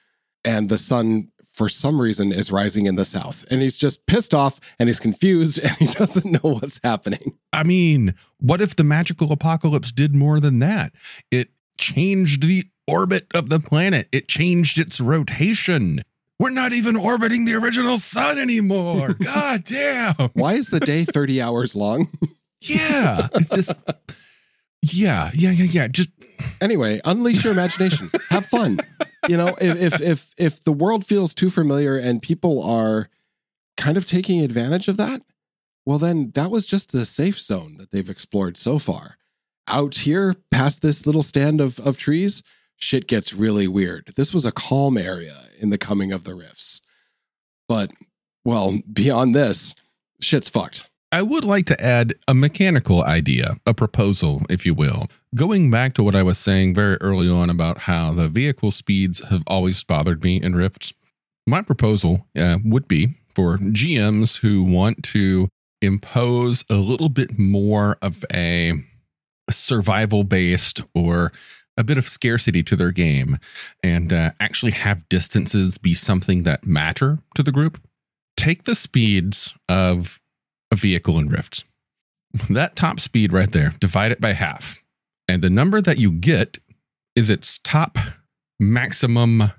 and 0.45 0.69
the 0.69 0.79
sun 0.79 1.31
for 1.55 1.69
some 1.69 2.01
reason 2.01 2.33
is 2.33 2.51
rising 2.51 2.87
in 2.87 2.97
the 2.97 3.05
south. 3.05 3.47
And 3.49 3.63
he's 3.63 3.79
just 3.79 4.07
pissed 4.07 4.35
off 4.35 4.59
and 4.79 4.89
he's 4.89 4.99
confused 4.99 5.59
and 5.63 5.73
he 5.77 5.87
doesn't 5.87 6.33
know 6.33 6.55
what's 6.55 6.81
happening. 6.83 7.39
I 7.53 7.63
mean, 7.63 8.15
what 8.39 8.61
if 8.61 8.75
the 8.75 8.85
magical 8.85 9.31
apocalypse 9.31 9.93
did 9.93 10.15
more 10.17 10.41
than 10.41 10.59
that? 10.59 10.93
It 11.31 11.51
changed 11.79 12.43
the 12.43 12.65
orbit 12.89 13.29
of 13.35 13.49
the 13.49 13.61
planet, 13.61 14.09
it 14.13 14.29
changed 14.29 14.79
its 14.79 15.01
rotation. 15.01 16.01
We're 16.41 16.51
not 16.51 16.73
even 16.73 16.97
orbiting 16.97 17.45
the 17.45 17.55
original 17.55 17.99
sun 17.99 18.39
anymore. 18.39 19.15
God 19.23 19.63
damn. 19.65 20.15
Why 20.33 20.55
is 20.55 20.67
the 20.67 20.81
day 20.81 21.05
30 21.05 21.41
hours 21.41 21.77
long? 21.77 22.11
Yeah. 22.61 23.29
It's 23.35 23.51
just, 23.51 23.73
yeah, 24.83 25.31
yeah, 25.33 25.53
yeah, 25.53 25.65
yeah. 25.65 25.89
Just, 25.89 26.11
anyway, 26.61 27.01
unleash 27.05 27.45
your 27.45 27.53
imagination. 27.53 28.11
Have 28.31 28.47
fun. 28.47 28.79
You 29.29 29.37
know, 29.37 29.49
if, 29.61 29.83
if 29.83 30.01
if 30.03 30.35
if 30.37 30.65
the 30.65 30.73
world 30.73 31.05
feels 31.05 31.35
too 31.35 31.51
familiar 31.51 31.97
and 31.97 32.21
people 32.21 32.63
are 32.63 33.09
kind 33.77 33.97
of 33.97 34.07
taking 34.07 34.43
advantage 34.43 34.89
of 34.89 34.97
that, 34.99 35.23
well 35.87 35.99
then 35.99 36.31
that 36.35 36.51
was 36.51 36.67
just 36.67 36.93
the 36.93 37.07
safe 37.07 37.41
zone 37.41 37.77
that 37.79 37.91
they've 37.91 38.11
explored 38.11 38.57
so 38.57 38.79
far. 38.79 39.17
Out 39.67 39.97
here, 39.97 40.35
past 40.51 40.83
this 40.83 41.07
little 41.07 41.23
stand 41.23 41.61
of 41.61 41.81
of 41.81 41.97
trees, 41.97 42.43
shit 42.77 43.07
gets 43.07 43.33
really 43.33 43.69
weird. 43.69 44.13
This 44.17 44.35
was 44.35 44.45
a 44.45 44.53
calm 44.53 44.99
area 44.99 45.37
in 45.59 45.71
the 45.71 45.79
coming 45.79 46.13
of 46.13 46.25
the 46.25 46.35
rifts. 46.35 46.83
But 47.69 47.91
well, 48.45 48.79
beyond 48.93 49.35
this, 49.35 49.75
shit's 50.21 50.49
fucked. 50.51 50.91
I 51.15 51.23
would 51.23 51.45
like 51.45 51.67
to 51.67 51.81
add 51.81 52.17
a 52.27 52.35
mechanical 52.35 53.05
idea, 53.05 53.57
a 53.65 53.73
proposal, 53.73 54.43
if 54.51 54.67
you 54.67 54.75
will. 54.75 55.07
Going 55.33 55.71
back 55.71 55.95
to 55.95 56.03
what 56.03 56.17
I 56.17 56.25
was 56.25 56.39
saying 56.39 56.75
very 56.75 56.97
early 56.97 57.31
on 57.31 57.51
about 57.51 57.83
how 57.83 58.13
the 58.13 58.29
vehicle 58.29 58.73
speeds 58.73 59.23
have 59.31 59.45
always 59.47 59.81
bothered 59.85 60.25
me 60.25 60.43
in 60.43 60.57
Rifts, 60.57 60.93
my 61.47 61.63
proposal 61.63 62.27
uh, 62.37 62.59
would 62.65 62.89
be 62.89 63.15
for 63.33 63.59
GMs 63.59 64.41
who 64.41 64.65
want 64.65 65.05
to 65.05 65.47
impose 65.81 66.65
a 66.69 66.79
little 66.79 67.09
bit 67.09 67.39
more 67.39 67.97
of 68.03 68.25
a 68.35 68.83
survival 69.49 70.25
based 70.25 70.83
or 70.97 71.31
a 71.77 71.85
bit 71.85 71.97
of 71.97 72.09
scarcity 72.09 72.65
to 72.65 72.75
their 72.75 72.91
game 72.91 73.39
and 73.85 74.13
uh, 74.13 74.33
actually 74.41 74.73
have 74.73 75.09
distances 75.09 75.79
be 75.79 75.95
something 75.95 76.43
that 76.43 76.67
matter 76.67 77.21
to 77.37 77.45
the 77.45 77.53
group. 77.53 77.81
Take 78.37 78.65
the 78.65 78.75
speeds 78.75 79.55
of 79.69 80.19
a 80.75 80.77
vehicle 80.77 81.19
in 81.19 81.29
Rift. 81.29 81.65
That 82.51 82.77
top 82.77 83.01
speed 83.01 83.33
right 83.33 83.51
there, 83.51 83.75
divide 83.81 84.13
it 84.13 84.21
by 84.21 84.33
half. 84.35 84.83
And 85.29 85.41
the 85.41 85.49
number 85.49 85.81
that 85.81 85.99
you 85.99 86.11
get 86.13 86.59
is 87.17 87.31
its 87.31 87.59
top 87.65 87.97
maximum 88.61 89.53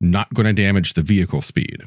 not 0.00 0.32
going 0.32 0.46
to 0.46 0.52
damage 0.62 0.94
the 0.94 1.02
vehicle 1.02 1.42
speed. 1.42 1.82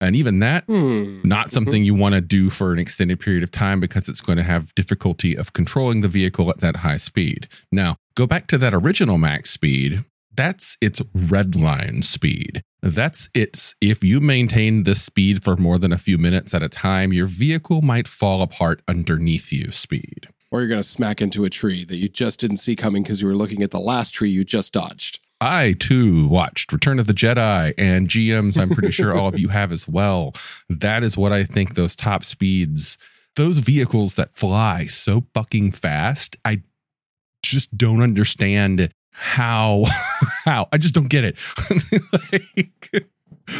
And 0.00 0.14
even 0.14 0.40
that, 0.40 0.64
Hmm. 0.66 1.20
not 1.24 1.48
something 1.48 1.82
you 1.82 1.94
want 1.94 2.14
to 2.14 2.20
do 2.20 2.50
for 2.50 2.72
an 2.74 2.78
extended 2.78 3.18
period 3.18 3.42
of 3.42 3.50
time 3.50 3.80
because 3.80 4.08
it's 4.10 4.20
going 4.20 4.36
to 4.36 4.44
have 4.44 4.74
difficulty 4.74 5.34
of 5.34 5.54
controlling 5.54 6.02
the 6.02 6.08
vehicle 6.08 6.50
at 6.50 6.60
that 6.60 6.76
high 6.76 6.98
speed. 6.98 7.48
Now, 7.72 7.96
go 8.14 8.26
back 8.26 8.46
to 8.48 8.58
that 8.58 8.74
original 8.74 9.16
max 9.16 9.50
speed. 9.50 10.04
That's 10.36 10.76
its 10.80 11.00
redline 11.00 12.04
speed. 12.04 12.62
That's 12.82 13.30
its, 13.34 13.74
if 13.80 14.04
you 14.04 14.20
maintain 14.20 14.84
this 14.84 15.02
speed 15.02 15.42
for 15.42 15.56
more 15.56 15.78
than 15.78 15.92
a 15.92 15.98
few 15.98 16.18
minutes 16.18 16.52
at 16.52 16.62
a 16.62 16.68
time, 16.68 17.12
your 17.12 17.26
vehicle 17.26 17.80
might 17.80 18.06
fall 18.06 18.42
apart 18.42 18.82
underneath 18.86 19.50
you 19.50 19.72
speed. 19.72 20.28
Or 20.50 20.60
you're 20.60 20.68
going 20.68 20.82
to 20.82 20.86
smack 20.86 21.22
into 21.22 21.44
a 21.44 21.50
tree 21.50 21.84
that 21.84 21.96
you 21.96 22.08
just 22.08 22.38
didn't 22.38 22.58
see 22.58 22.76
coming 22.76 23.02
because 23.02 23.22
you 23.22 23.28
were 23.28 23.34
looking 23.34 23.62
at 23.62 23.70
the 23.70 23.80
last 23.80 24.12
tree 24.12 24.28
you 24.28 24.44
just 24.44 24.72
dodged. 24.72 25.20
I 25.40 25.74
too 25.78 26.28
watched 26.28 26.72
Return 26.72 26.98
of 26.98 27.06
the 27.06 27.12
Jedi 27.12 27.74
and 27.76 28.08
GMs, 28.08 28.58
I'm 28.58 28.70
pretty 28.70 28.90
sure 28.90 29.14
all 29.14 29.28
of 29.28 29.38
you 29.38 29.48
have 29.48 29.72
as 29.72 29.88
well. 29.88 30.34
That 30.68 31.02
is 31.02 31.16
what 31.16 31.32
I 31.32 31.44
think 31.44 31.74
those 31.74 31.96
top 31.96 32.24
speeds, 32.24 32.96
those 33.36 33.58
vehicles 33.58 34.14
that 34.14 34.34
fly 34.34 34.86
so 34.86 35.24
fucking 35.34 35.72
fast, 35.72 36.36
I 36.44 36.62
just 37.42 37.76
don't 37.76 38.02
understand 38.02 38.90
how 39.16 39.84
how 40.44 40.68
I 40.72 40.78
just 40.78 40.94
don't 40.94 41.08
get 41.08 41.24
it. 41.24 41.38
like, 42.32 43.06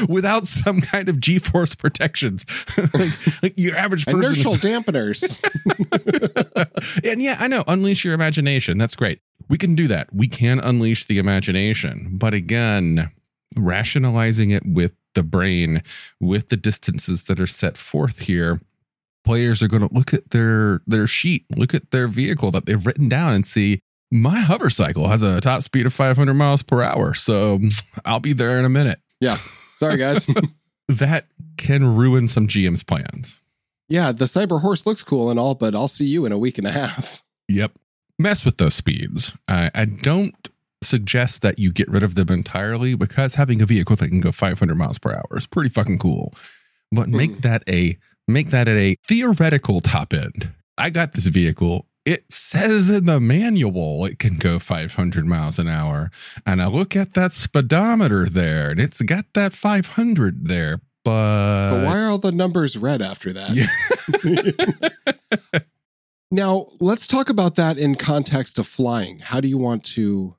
without 0.09 0.47
some 0.47 0.81
kind 0.81 1.09
of 1.09 1.21
G-force 1.21 1.75
protections, 1.75 2.45
like, 2.95 3.43
like 3.43 3.55
your 3.57 3.77
average 3.77 4.05
person 4.05 4.21
Inertial 4.21 4.55
dampeners. 4.55 5.23
and 7.09 7.23
yeah, 7.23 7.37
I 7.41 7.47
know. 7.49 7.65
Unleash 7.67 8.05
your 8.05 8.15
imagination. 8.15 8.79
That's 8.79 8.97
great. 8.97 9.21
We 9.49 9.59
can 9.59 9.75
do 9.75 9.89
that. 9.89 10.13
We 10.13 10.29
can 10.29 10.59
unleash 10.61 11.07
the 11.07 11.19
imagination. 11.19 12.11
But 12.13 12.35
again, 12.35 13.11
rationalizing 13.57 14.51
it 14.51 14.65
with 14.67 14.95
the 15.15 15.23
brain, 15.23 15.83
with 16.21 16.49
the 16.49 16.57
distances 16.57 17.25
that 17.25 17.41
are 17.41 17.47
set 17.47 17.79
forth 17.79 18.21
here, 18.21 18.61
players 19.25 19.63
are 19.63 19.69
going 19.69 19.87
to 19.87 19.95
look 19.95 20.13
at 20.13 20.31
their 20.31 20.83
their 20.87 21.07
sheet, 21.07 21.47
look 21.57 21.75
at 21.75 21.91
their 21.91 22.09
vehicle 22.09 22.51
that 22.51 22.67
they've 22.67 22.85
written 22.85 23.09
down 23.09 23.33
and 23.33 23.47
see 23.47 23.81
my 24.13 24.41
hover 24.41 24.71
cycle 24.71 25.09
has 25.09 25.23
a 25.23 25.41
top 25.41 25.63
speed 25.63 25.87
of 25.87 25.93
500 25.93 26.35
miles 26.35 26.63
per 26.63 26.83
hour. 26.83 27.15
So 27.15 27.59
I'll 28.05 28.21
be 28.21 28.33
there 28.33 28.59
in 28.59 28.65
a 28.65 28.69
minute. 28.71 29.01
yeah. 29.21 29.37
Sorry, 29.79 29.97
guys. 29.99 30.27
That 30.89 31.27
can 31.57 31.97
ruin 31.97 32.29
some 32.29 32.47
GM's 32.47 32.85
plans. 32.85 33.41
yeah, 33.89 34.13
the 34.13 34.27
cyber 34.27 34.61
horse 34.61 34.87
looks 34.87 35.03
cool 35.03 35.31
and 35.31 35.39
all, 35.41 35.57
but 35.57 35.75
I'll 35.75 35.89
see 35.89 36.05
you 36.05 36.25
in 36.27 36.31
a 36.31 36.39
week 36.39 36.59
and 36.59 36.67
a 36.67 36.71
half. 36.71 37.25
Yep. 37.49 37.73
Mess 38.21 38.45
with 38.45 38.59
those 38.59 38.75
speeds. 38.75 39.35
I, 39.49 39.71
I 39.75 39.85
don't 39.87 40.49
suggest 40.85 41.43
that 41.43 41.59
you 41.59 41.73
get 41.73 41.89
rid 41.91 42.05
of 42.05 42.15
them 42.15 42.29
entirely 42.29 42.95
because 42.95 43.35
having 43.35 43.61
a 43.61 43.67
vehicle 43.67 43.97
that 43.97 44.09
can 44.09 44.21
go 44.21 44.31
500 44.31 44.77
miles 44.77 44.99
per 44.99 45.13
hour 45.13 45.37
is 45.37 45.47
pretty 45.49 45.71
fucking 45.71 45.99
cool. 45.99 46.33
But 46.93 47.09
make 47.09 47.33
Mhm. 47.39 47.43
that 47.43 47.65
a 47.69 47.99
make 48.29 48.51
that 48.51 48.69
at 48.69 48.77
a 48.77 48.97
theoretical 49.09 49.81
top 49.81 50.15
end. 50.15 50.53
I 50.79 50.91
got 50.91 51.15
this 51.15 51.27
vehicle. 51.27 51.87
It 52.07 52.33
says 52.33 52.89
in 52.89 53.07
the 53.07 53.19
manual 53.19 54.07
it 54.07 54.21
can 54.21 54.37
go 54.37 54.61
500 54.61 55.27
miles 55.27 55.59
an 55.59 55.67
hour. 55.67 56.13
And 56.47 56.63
I 56.63 56.69
look 56.69 56.95
at 56.95 57.15
that 57.15 57.33
speedometer 57.33 58.27
there 58.27 58.71
and 58.71 58.79
it's 58.79 59.03
got 59.03 59.25
that 59.35 59.53
500 59.53 60.47
there. 60.47 60.81
But, 61.05 61.71
But 61.71 61.85
why 61.85 61.99
are 61.99 62.11
all 62.11 62.19
the 62.19 62.31
numbers 62.31 62.77
red 62.77 63.03
after 63.03 63.33
that? 63.33 63.51
Yeah. 63.55 63.67
now, 66.31 66.67
let's 66.81 67.09
talk 67.09 67.29
about 67.29 67.57
that 67.57 67.77
in 67.77 67.97
context 67.97 68.61
of 68.61 68.69
flying. 68.69 69.19
How 69.19 69.41
do 69.41 69.49
you 69.49 69.59
want 69.59 69.83
to 69.97 70.37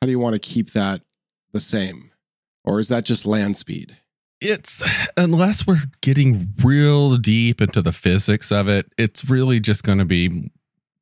how 0.00 0.06
do 0.06 0.12
you 0.12 0.20
want 0.20 0.34
to 0.34 0.38
keep 0.38 0.72
that 0.74 1.00
the 1.52 1.60
same? 1.60 2.12
Or 2.64 2.78
is 2.78 2.86
that 2.88 3.04
just 3.04 3.26
land 3.26 3.56
speed? 3.56 3.96
it's 4.40 4.82
unless 5.16 5.66
we're 5.66 5.82
getting 6.00 6.54
real 6.62 7.16
deep 7.16 7.60
into 7.60 7.82
the 7.82 7.92
physics 7.92 8.52
of 8.52 8.68
it, 8.68 8.86
it's 8.96 9.28
really 9.28 9.60
just 9.60 9.82
going 9.82 9.98
to 9.98 10.04
be 10.04 10.50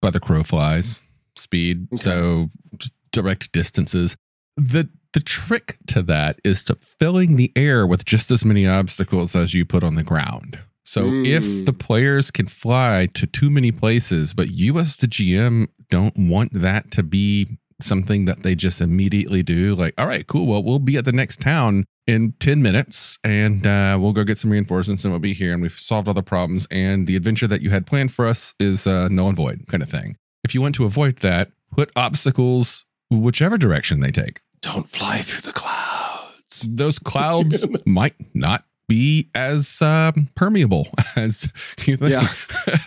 by 0.07 0.11
the 0.11 0.21
crow 0.21 0.45
flies 0.45 1.03
speed. 1.35 1.88
Okay. 1.95 2.03
So 2.05 2.49
just 2.79 2.95
direct 3.12 3.51
distances. 3.53 4.16
The 4.57 4.88
the 5.14 5.21
trick 5.21 5.79
to 5.88 6.03
that 6.03 6.38
is 6.45 6.62
to 6.64 6.77
filling 6.77 7.37
the 7.37 7.51
air 7.57 7.87
with 7.87 8.05
just 8.05 8.31
as 8.31 8.45
many 8.45 8.66
obstacles 8.66 9.35
as 9.35 9.53
you 9.55 9.64
put 9.64 9.83
on 9.83 9.95
the 9.97 10.05
ground. 10.05 10.59
So 10.85 11.07
if 11.12 11.42
Mm. 11.45 11.64
the 11.66 11.73
players 11.73 12.31
can 12.31 12.47
fly 12.47 13.09
to 13.14 13.27
too 13.27 13.51
many 13.51 13.73
places, 13.73 14.33
but 14.35 14.51
you 14.51 14.79
as 14.79 14.97
the 14.97 15.09
GM 15.09 15.66
don't 15.90 16.16
want 16.16 16.53
that 16.53 16.90
to 16.92 17.03
be 17.03 17.59
something 17.81 18.27
that 18.27 18.42
they 18.42 18.55
just 18.55 18.81
immediately 18.81 19.42
do, 19.42 19.75
like, 19.75 19.95
all 19.99 20.07
right, 20.07 20.27
cool. 20.27 20.47
Well, 20.47 20.62
we'll 20.62 20.79
be 20.79 20.97
at 20.97 21.05
the 21.05 21.12
next 21.12 21.40
town 21.40 21.85
in 22.07 22.33
10 22.38 22.62
minutes 22.62 23.19
and 23.25 23.66
uh, 23.66 23.99
we'll 24.01 24.12
go 24.12 24.25
get 24.25 24.38
some 24.38 24.51
reinforcements 24.51 25.05
and 25.05 25.12
we'll 25.12 25.21
be 25.21 25.33
here 25.33 25.53
and 25.53 25.61
we've 25.61 25.73
solved 25.73 26.09
all 26.09 26.14
the 26.14 26.23
problems. 26.23 26.66
And 26.71 27.07
the 27.07 27.16
adventure 27.16 27.47
that 27.49 27.62
you 27.62 27.71
had 27.71 27.87
planned 27.87 28.12
for 28.12 28.27
us 28.27 28.55
is 28.61 28.87
uh, 28.87 29.09
null 29.09 29.29
and 29.29 29.37
void 29.37 29.64
kind 29.69 29.83
of 29.83 29.88
thing. 29.88 30.16
If 30.45 30.55
you 30.55 30.61
want 30.62 30.75
to 30.77 30.85
avoid 30.85 31.19
that, 31.19 31.51
put 31.73 31.90
obstacles 31.97 32.85
whichever 33.11 33.59
direction 33.59 34.01
they 34.01 34.12
take. 34.12 34.40
Don't 34.62 34.88
fly 34.88 35.19
through 35.19 35.42
the 35.42 35.53
clouds. 35.53 36.64
Those 36.69 36.99
clouds 37.01 37.66
might 37.85 38.14
not 38.35 38.64
be 38.88 39.29
as 39.35 39.83
um, 39.83 40.29
permeable 40.35 40.88
as 41.16 41.53
you 41.85 41.97
think. 41.97 42.11
Yeah. 42.11 42.29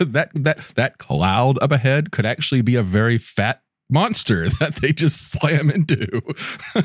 that 0.00 0.30
that 0.34 0.58
that 0.76 0.98
cloud 0.98 1.58
up 1.62 1.72
ahead 1.72 2.10
could 2.10 2.26
actually 2.26 2.62
be 2.62 2.76
a 2.76 2.82
very 2.82 3.18
fat 3.18 3.62
monster 3.90 4.48
that 4.60 4.76
they 4.76 4.92
just 4.92 5.30
slam 5.32 5.70
into. 5.70 6.22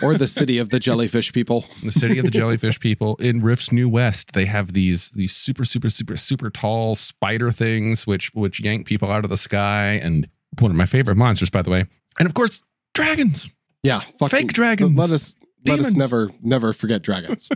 Or 0.02 0.16
the 0.16 0.28
city 0.28 0.58
of 0.58 0.70
the 0.70 0.80
jellyfish 0.80 1.34
people. 1.34 1.66
the 1.84 1.92
city 1.92 2.20
of 2.20 2.26
the 2.26 2.32
jellyfish 2.32 2.80
people 2.80 3.16
in 3.18 3.42
Rift's 3.42 3.72
New 3.72 3.90
West, 3.90 4.34
they 4.34 4.46
have 4.46 4.74
these 4.74 5.12
these 5.12 5.36
super 5.36 5.66
super 5.66 5.90
super 5.90 6.18
super 6.18 6.50
tall 6.50 6.96
spider 6.96 7.52
things 7.52 8.08
which 8.08 8.34
which 8.34 8.60
yank 8.60 8.88
people 8.88 9.12
out 9.12 9.24
of 9.24 9.30
the 9.30 9.38
sky 9.38 10.00
and 10.02 10.28
one 10.60 10.72
of 10.72 10.78
my 10.78 10.86
favorite 10.86 11.16
monsters 11.16 11.50
by 11.50 11.62
the 11.62 11.70
way. 11.70 11.86
And 12.20 12.28
of 12.28 12.34
course, 12.34 12.64
dragons. 12.94 13.52
Yeah, 13.84 14.00
fucking, 14.00 14.30
Fake 14.30 14.54
dragons. 14.54 14.98
Let 14.98 15.12
us 15.12 15.36
let 15.68 15.80
us 15.80 15.94
never 15.94 16.32
never 16.42 16.74
forget 16.74 17.02
dragons. 17.02 17.50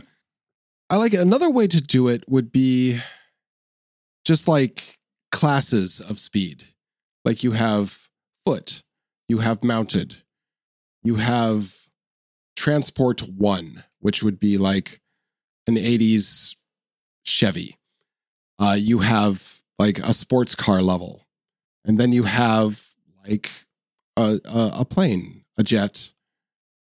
I 0.88 0.96
like 0.96 1.14
it. 1.14 1.20
Another 1.20 1.50
way 1.50 1.66
to 1.68 1.80
do 1.80 2.08
it 2.08 2.24
would 2.28 2.50
be 2.50 2.98
just 4.24 4.48
like 4.48 4.98
classes 5.30 6.00
of 6.00 6.18
speed. 6.18 6.64
Like 7.24 7.44
you 7.44 7.52
have 7.52 8.08
foot, 8.44 8.80
you 9.30 9.38
have 9.38 9.62
mounted, 9.62 10.16
you 11.02 11.16
have 11.16 11.74
transport 12.56 13.22
one, 13.22 13.84
which 14.00 14.22
would 14.22 14.38
be 14.38 14.58
like 14.58 15.00
an 15.66 15.76
80s 15.76 16.56
Chevy. 17.24 17.78
Uh, 18.58 18.76
you 18.78 18.98
have 18.98 19.62
like 19.78 19.98
a 19.98 20.12
sports 20.12 20.54
car 20.54 20.82
level. 20.82 21.26
And 21.84 21.98
then 21.98 22.12
you 22.12 22.24
have 22.24 22.94
like 23.26 23.50
a, 24.16 24.38
a, 24.44 24.70
a 24.80 24.84
plane, 24.84 25.44
a 25.56 25.62
jet, 25.62 26.12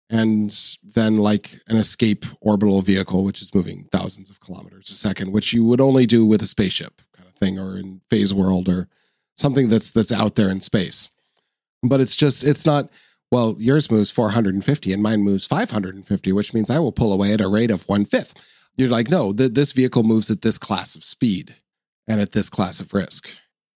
and 0.08 0.56
then 0.82 1.16
like 1.16 1.60
an 1.68 1.76
escape 1.76 2.24
orbital 2.40 2.80
vehicle, 2.80 3.24
which 3.24 3.42
is 3.42 3.54
moving 3.54 3.88
thousands 3.92 4.30
of 4.30 4.40
kilometers 4.40 4.90
a 4.90 4.94
second, 4.94 5.32
which 5.32 5.52
you 5.52 5.64
would 5.64 5.80
only 5.80 6.06
do 6.06 6.24
with 6.24 6.40
a 6.42 6.46
spaceship 6.46 7.02
kind 7.14 7.28
of 7.28 7.34
thing, 7.34 7.58
or 7.58 7.76
in 7.76 8.00
phase 8.08 8.32
world, 8.32 8.68
or 8.68 8.88
something 9.36 9.68
that's 9.68 9.90
that's 9.90 10.10
out 10.10 10.34
there 10.36 10.48
in 10.48 10.60
space. 10.60 11.10
But 11.82 12.00
it's 12.00 12.16
just 12.16 12.44
it's 12.44 12.66
not. 12.66 12.88
Well, 13.32 13.54
yours 13.58 13.90
moves 13.92 14.10
450 14.10 14.92
and 14.92 15.02
mine 15.02 15.22
moves 15.22 15.44
550, 15.46 16.32
which 16.32 16.52
means 16.52 16.68
I 16.68 16.80
will 16.80 16.90
pull 16.90 17.12
away 17.12 17.32
at 17.32 17.40
a 17.40 17.46
rate 17.48 17.70
of 17.70 17.88
one 17.88 18.04
fifth. 18.04 18.34
You're 18.76 18.88
like, 18.88 19.08
no, 19.08 19.32
th- 19.32 19.52
this 19.52 19.70
vehicle 19.70 20.02
moves 20.02 20.30
at 20.32 20.42
this 20.42 20.58
class 20.58 20.96
of 20.96 21.04
speed 21.04 21.54
and 22.08 22.20
at 22.20 22.32
this 22.32 22.48
class 22.48 22.80
of 22.80 22.92
risk. 22.92 23.28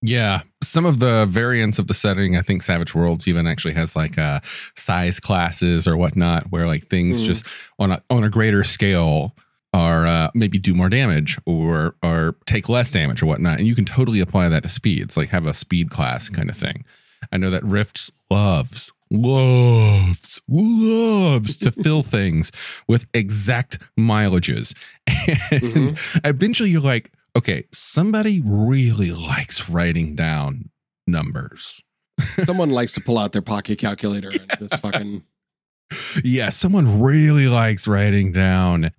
Yeah, 0.03 0.41
some 0.63 0.85
of 0.85 0.99
the 0.99 1.25
variants 1.27 1.79
of 1.79 1.87
the 1.87 1.95
setting, 1.95 2.37
I 2.37 2.43
think 2.43 2.63
Savage 2.63 2.95
Worlds 2.97 3.29
even 3.29 3.47
actually 3.47 3.75
has 3.75 3.95
like 3.95 4.19
uh, 4.19 4.41
size 4.77 5.21
classes 5.21 5.87
or 5.87 5.97
whatnot, 5.97 6.51
where 6.51 6.67
like 6.67 6.87
things 6.89 7.23
Mhm. 7.23 7.25
just 7.27 7.47
on 7.79 7.93
a 7.93 8.03
on 8.11 8.25
a 8.25 8.29
greater 8.31 8.65
scale 8.65 9.37
are 9.73 10.05
uh, 10.07 10.31
maybe 10.35 10.59
do 10.59 10.75
more 10.75 10.89
damage 10.89 11.39
or 11.47 11.95
or 12.03 12.35
take 12.45 12.69
less 12.69 12.91
damage 12.91 13.23
or 13.23 13.27
whatnot, 13.27 13.59
and 13.61 13.69
you 13.69 13.75
can 13.77 13.85
totally 13.85 14.19
apply 14.21 14.49
that 14.49 14.65
to 14.65 14.69
speeds, 14.69 15.17
like 15.17 15.29
have 15.31 15.47
a 15.47 15.55
speed 15.55 15.91
class 15.91 16.29
kind 16.29 16.51
of 16.51 16.57
thing. 16.57 16.85
I 17.33 17.37
know 17.37 17.51
that 17.51 17.65
Rifts 17.65 18.11
loves 18.31 18.93
loves 19.11 20.43
loves 20.49 21.57
to 21.59 21.71
fill 21.71 22.03
things 22.03 22.51
with 22.89 23.07
exact 23.15 23.79
mileages, 23.99 24.75
and 25.07 25.63
mm-hmm. 25.63 26.19
eventually 26.27 26.71
you're 26.71 26.81
like, 26.81 27.13
okay, 27.37 27.65
somebody 27.73 28.43
really 28.45 29.11
likes 29.11 29.69
writing 29.69 30.15
down 30.15 30.71
numbers. 31.07 31.83
Someone 32.21 32.71
likes 32.71 32.93
to 32.93 33.01
pull 33.01 33.19
out 33.19 33.33
their 33.33 33.43
pocket 33.43 33.79
calculator 33.79 34.31
and 34.31 34.53
just 34.59 34.83
fucking. 34.83 35.25
Yeah, 36.25 36.49
someone 36.51 37.01
really 37.01 37.47
likes 37.47 37.87
writing 37.87 38.33
down 38.33 38.91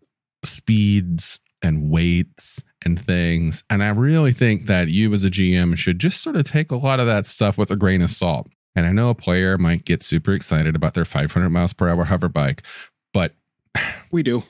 speeds 0.43 1.39
and 1.61 1.89
weights 1.89 2.63
and 2.85 2.99
things. 2.99 3.63
And 3.69 3.83
I 3.83 3.89
really 3.89 4.31
think 4.31 4.67
that 4.67 4.87
you 4.89 5.11
as 5.13 5.25
a 5.25 5.29
GM 5.31 5.77
should 5.77 5.99
just 5.99 6.21
sort 6.21 6.35
of 6.35 6.43
take 6.49 6.71
a 6.71 6.75
lot 6.77 6.99
of 6.99 7.07
that 7.07 7.25
stuff 7.25 7.57
with 7.57 7.71
a 7.71 7.75
grain 7.75 8.01
of 8.01 8.11
salt. 8.11 8.47
And 8.75 8.85
I 8.85 8.91
know 8.91 9.09
a 9.09 9.15
player 9.15 9.57
might 9.57 9.85
get 9.85 10.03
super 10.03 10.33
excited 10.33 10.75
about 10.75 10.93
their 10.93 11.05
500 11.05 11.49
miles 11.49 11.73
per 11.73 11.87
hour 11.89 12.03
hover 12.05 12.29
bike, 12.29 12.61
but 13.13 13.33
We 14.11 14.21
do. 14.23 14.43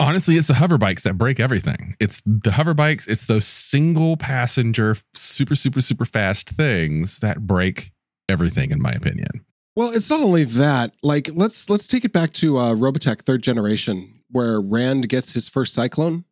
honestly, 0.00 0.36
it's 0.36 0.48
the 0.48 0.54
hover 0.54 0.78
bikes 0.78 1.02
that 1.02 1.16
break 1.18 1.38
everything. 1.38 1.94
It's 2.00 2.20
the 2.26 2.52
hover 2.52 2.74
bikes, 2.74 3.06
it's 3.06 3.26
those 3.26 3.46
single 3.46 4.16
passenger, 4.16 4.96
super, 5.14 5.54
super, 5.54 5.80
super 5.80 6.04
fast 6.04 6.48
things 6.50 7.20
that 7.20 7.46
break 7.46 7.92
everything, 8.28 8.70
in 8.70 8.80
my 8.82 8.92
opinion. 8.92 9.44
Well, 9.76 9.92
it's 9.94 10.10
not 10.10 10.20
only 10.20 10.44
that. 10.44 10.92
Like, 11.02 11.30
let's 11.34 11.70
let's 11.70 11.86
take 11.86 12.04
it 12.04 12.12
back 12.12 12.32
to 12.34 12.58
uh, 12.58 12.74
Robotech 12.74 13.20
third 13.20 13.42
generation, 13.42 14.22
where 14.30 14.60
Rand 14.60 15.08
gets 15.08 15.32
his 15.32 15.48
first 15.48 15.72
Cyclone 15.72 16.24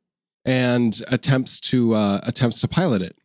and 0.46 1.02
attempts 1.08 1.60
to 1.60 1.94
uh, 1.94 2.20
attempts 2.22 2.60
to 2.60 2.68
pilot 2.68 3.02
it. 3.02 3.18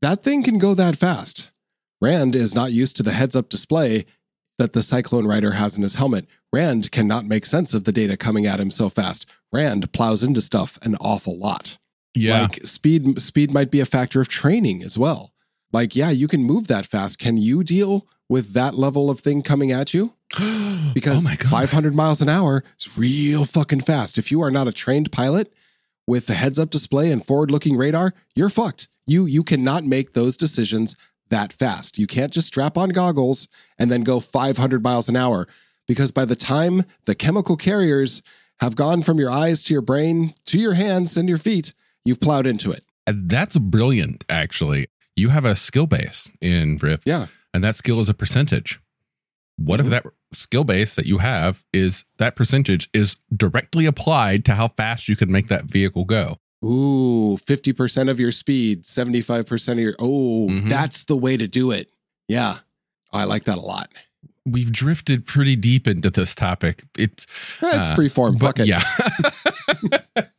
That 0.00 0.22
thing 0.24 0.42
can 0.42 0.58
go 0.58 0.74
that 0.74 0.96
fast. 0.96 1.52
Rand 2.00 2.34
is 2.34 2.54
not 2.54 2.72
used 2.72 2.96
to 2.96 3.04
the 3.04 3.12
heads-up 3.12 3.48
display 3.48 4.06
that 4.58 4.72
the 4.72 4.82
Cyclone 4.82 5.26
rider 5.26 5.52
has 5.52 5.76
in 5.76 5.82
his 5.82 5.94
helmet. 5.94 6.26
Rand 6.52 6.90
cannot 6.90 7.26
make 7.26 7.46
sense 7.46 7.72
of 7.72 7.84
the 7.84 7.92
data 7.92 8.16
coming 8.16 8.44
at 8.44 8.58
him 8.58 8.70
so 8.70 8.88
fast. 8.88 9.24
Rand 9.52 9.92
plows 9.92 10.22
into 10.24 10.40
stuff 10.40 10.78
an 10.82 10.96
awful 10.96 11.38
lot. 11.38 11.78
Yeah. 12.14 12.42
Like 12.42 12.56
speed 12.64 13.22
speed 13.22 13.52
might 13.52 13.70
be 13.70 13.80
a 13.80 13.86
factor 13.86 14.20
of 14.20 14.28
training 14.28 14.82
as 14.82 14.98
well. 14.98 15.32
Like, 15.72 15.96
yeah, 15.96 16.10
you 16.10 16.28
can 16.28 16.44
move 16.44 16.66
that 16.68 16.84
fast. 16.84 17.18
Can 17.18 17.36
you 17.38 17.64
deal 17.64 18.06
with 18.28 18.52
that 18.52 18.74
level 18.74 19.08
of 19.08 19.20
thing 19.20 19.42
coming 19.42 19.70
at 19.70 19.94
you? 19.94 20.14
Because 20.94 21.26
oh 21.26 21.48
500 21.48 21.94
miles 21.94 22.20
an 22.20 22.28
hour 22.28 22.64
is 22.78 22.98
real 22.98 23.46
fucking 23.46 23.80
fast. 23.80 24.18
If 24.18 24.30
you 24.30 24.42
are 24.42 24.50
not 24.50 24.68
a 24.68 24.72
trained 24.72 25.10
pilot 25.10 25.50
with 26.06 26.26
the 26.26 26.34
heads 26.34 26.58
up 26.58 26.70
display 26.70 27.10
and 27.10 27.24
forward 27.24 27.50
looking 27.50 27.76
radar, 27.76 28.12
you're 28.34 28.48
fucked. 28.48 28.88
You 29.06 29.26
you 29.26 29.42
cannot 29.42 29.84
make 29.84 30.12
those 30.12 30.36
decisions 30.36 30.96
that 31.30 31.52
fast. 31.52 31.98
You 31.98 32.06
can't 32.06 32.32
just 32.32 32.48
strap 32.48 32.76
on 32.76 32.90
goggles 32.90 33.48
and 33.78 33.90
then 33.90 34.02
go 34.02 34.20
500 34.20 34.82
miles 34.82 35.08
an 35.08 35.16
hour 35.16 35.48
because 35.88 36.10
by 36.12 36.24
the 36.24 36.36
time 36.36 36.82
the 37.06 37.14
chemical 37.14 37.56
carriers 37.56 38.22
have 38.60 38.76
gone 38.76 39.02
from 39.02 39.18
your 39.18 39.30
eyes 39.30 39.62
to 39.64 39.72
your 39.72 39.82
brain 39.82 40.34
to 40.46 40.58
your 40.58 40.74
hands 40.74 41.16
and 41.16 41.28
your 41.28 41.38
feet, 41.38 41.74
you've 42.04 42.20
plowed 42.20 42.46
into 42.46 42.70
it. 42.70 42.84
And 43.06 43.28
That's 43.28 43.56
brilliant, 43.58 44.24
actually. 44.28 44.86
You 45.16 45.30
have 45.30 45.44
a 45.44 45.56
skill 45.56 45.86
base 45.86 46.30
in 46.40 46.76
Rift. 46.78 47.04
Yeah. 47.06 47.26
And 47.52 47.64
that 47.64 47.74
skill 47.76 48.00
is 48.00 48.08
a 48.08 48.14
percentage. 48.14 48.80
What 49.56 49.80
if 49.80 49.86
Mhm. 49.86 49.90
that 49.90 50.06
skill 50.32 50.64
base 50.64 50.94
that 50.94 51.06
you 51.06 51.18
have 51.18 51.64
is 51.72 52.04
that 52.18 52.36
percentage 52.36 52.88
is 52.92 53.16
directly 53.34 53.86
applied 53.86 54.44
to 54.46 54.54
how 54.54 54.68
fast 54.68 55.08
you 55.08 55.16
can 55.16 55.30
make 55.30 55.48
that 55.48 55.64
vehicle 55.64 56.04
go? 56.04 56.38
Ooh, 56.64 57.36
50% 57.38 58.08
of 58.08 58.20
your 58.20 58.30
speed, 58.30 58.84
75% 58.84 59.72
of 59.72 59.78
your. 59.78 59.94
Oh, 59.98 60.48
Mhm. 60.48 60.68
that's 60.68 61.04
the 61.04 61.16
way 61.16 61.36
to 61.36 61.48
do 61.48 61.70
it. 61.72 61.90
Yeah. 62.28 62.58
I 63.12 63.24
like 63.24 63.44
that 63.44 63.58
a 63.58 63.60
lot. 63.60 63.90
We've 64.46 64.72
drifted 64.72 65.26
pretty 65.26 65.54
deep 65.56 65.86
into 65.86 66.08
this 66.10 66.34
topic. 66.34 66.84
It's 66.96 67.26
It's 67.60 67.90
Uh, 67.90 67.94
free 67.94 68.08
form. 68.08 68.36
but 68.36 68.56
Fuck 68.56 68.60
it. 68.60 68.68
yeah. 68.68 68.82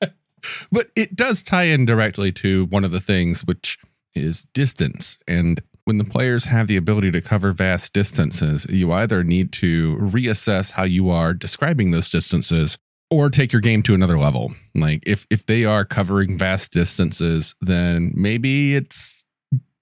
but 0.72 0.92
it 0.96 1.16
does 1.16 1.42
tie 1.44 1.66
in 1.66 1.86
directly 1.86 2.32
to 2.34 2.66
one 2.66 2.84
of 2.84 2.92
the 2.92 3.00
things, 3.00 3.42
which 3.42 3.78
is 4.16 4.46
distance. 4.54 5.18
And 5.28 5.62
when 5.86 5.98
the 5.98 6.06
players 6.06 6.46
have 6.46 6.67
the 6.67 6.78
ability 6.78 7.12
to 7.12 7.22
cover 7.22 7.52
vast 7.52 7.93
distances, 7.93 8.65
you 8.69 8.91
either 8.91 9.24
need 9.24 9.52
to 9.54 9.96
reassess 9.98 10.72
how 10.72 10.84
you 10.84 11.10
are 11.10 11.34
describing 11.34 11.91
those 11.91 12.10
distances 12.10 12.78
or 13.12 13.30
take 13.30 13.52
your 13.52 13.62
game 13.62 13.84
to 13.84 13.93
another 13.93 14.17
level. 14.17 14.54
Like 14.74 15.04
if 15.06 15.28
if 15.30 15.46
they 15.46 15.65
are 15.65 15.86
covering 15.86 16.38
vast 16.38 16.72
distances, 16.72 17.56
then 17.62 18.12
maybe 18.15 18.76
it's 18.76 19.26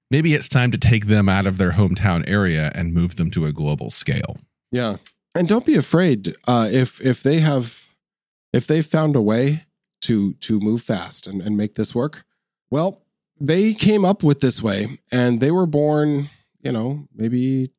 maybe 0.09 0.33
it's 0.33 0.49
time 0.49 0.71
to 0.71 0.77
take 0.77 1.05
them 1.05 1.29
out 1.29 1.45
of 1.45 1.57
their 1.57 1.71
hometown 1.71 2.27
area 2.27 2.71
and 2.75 2.93
move 2.93 3.15
them 3.15 3.31
to 3.31 3.45
a 3.45 3.53
global 3.53 3.89
scale. 3.89 4.37
Yeah. 4.71 4.97
And 5.33 5.47
don't 5.47 5.65
be 5.65 5.75
afraid 5.75 6.35
uh, 6.47 6.67
if 6.71 6.99
if 7.01 7.23
they 7.23 7.39
have 7.39 7.87
if 8.51 8.67
they 8.67 8.81
found 8.81 9.15
a 9.15 9.21
way 9.21 9.61
to 10.01 10.33
to 10.33 10.59
move 10.59 10.81
fast 10.81 11.27
and, 11.27 11.41
and 11.41 11.55
make 11.55 11.75
this 11.75 11.95
work. 11.95 12.25
Well, 12.69 13.00
they 13.41 13.73
came 13.73 14.06
up 14.06 14.23
with 14.23 14.39
this 14.39 14.62
way 14.62 14.99
and 15.12 15.39
they 15.39 15.51
were 15.51 15.65
born, 15.65 16.30
you 16.62 16.71
know, 16.71 17.08
maybe 17.13 17.71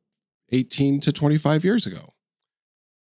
18 0.51 0.99
to 0.99 1.13
25 1.13 1.63
years 1.63 1.85
ago. 1.85 2.13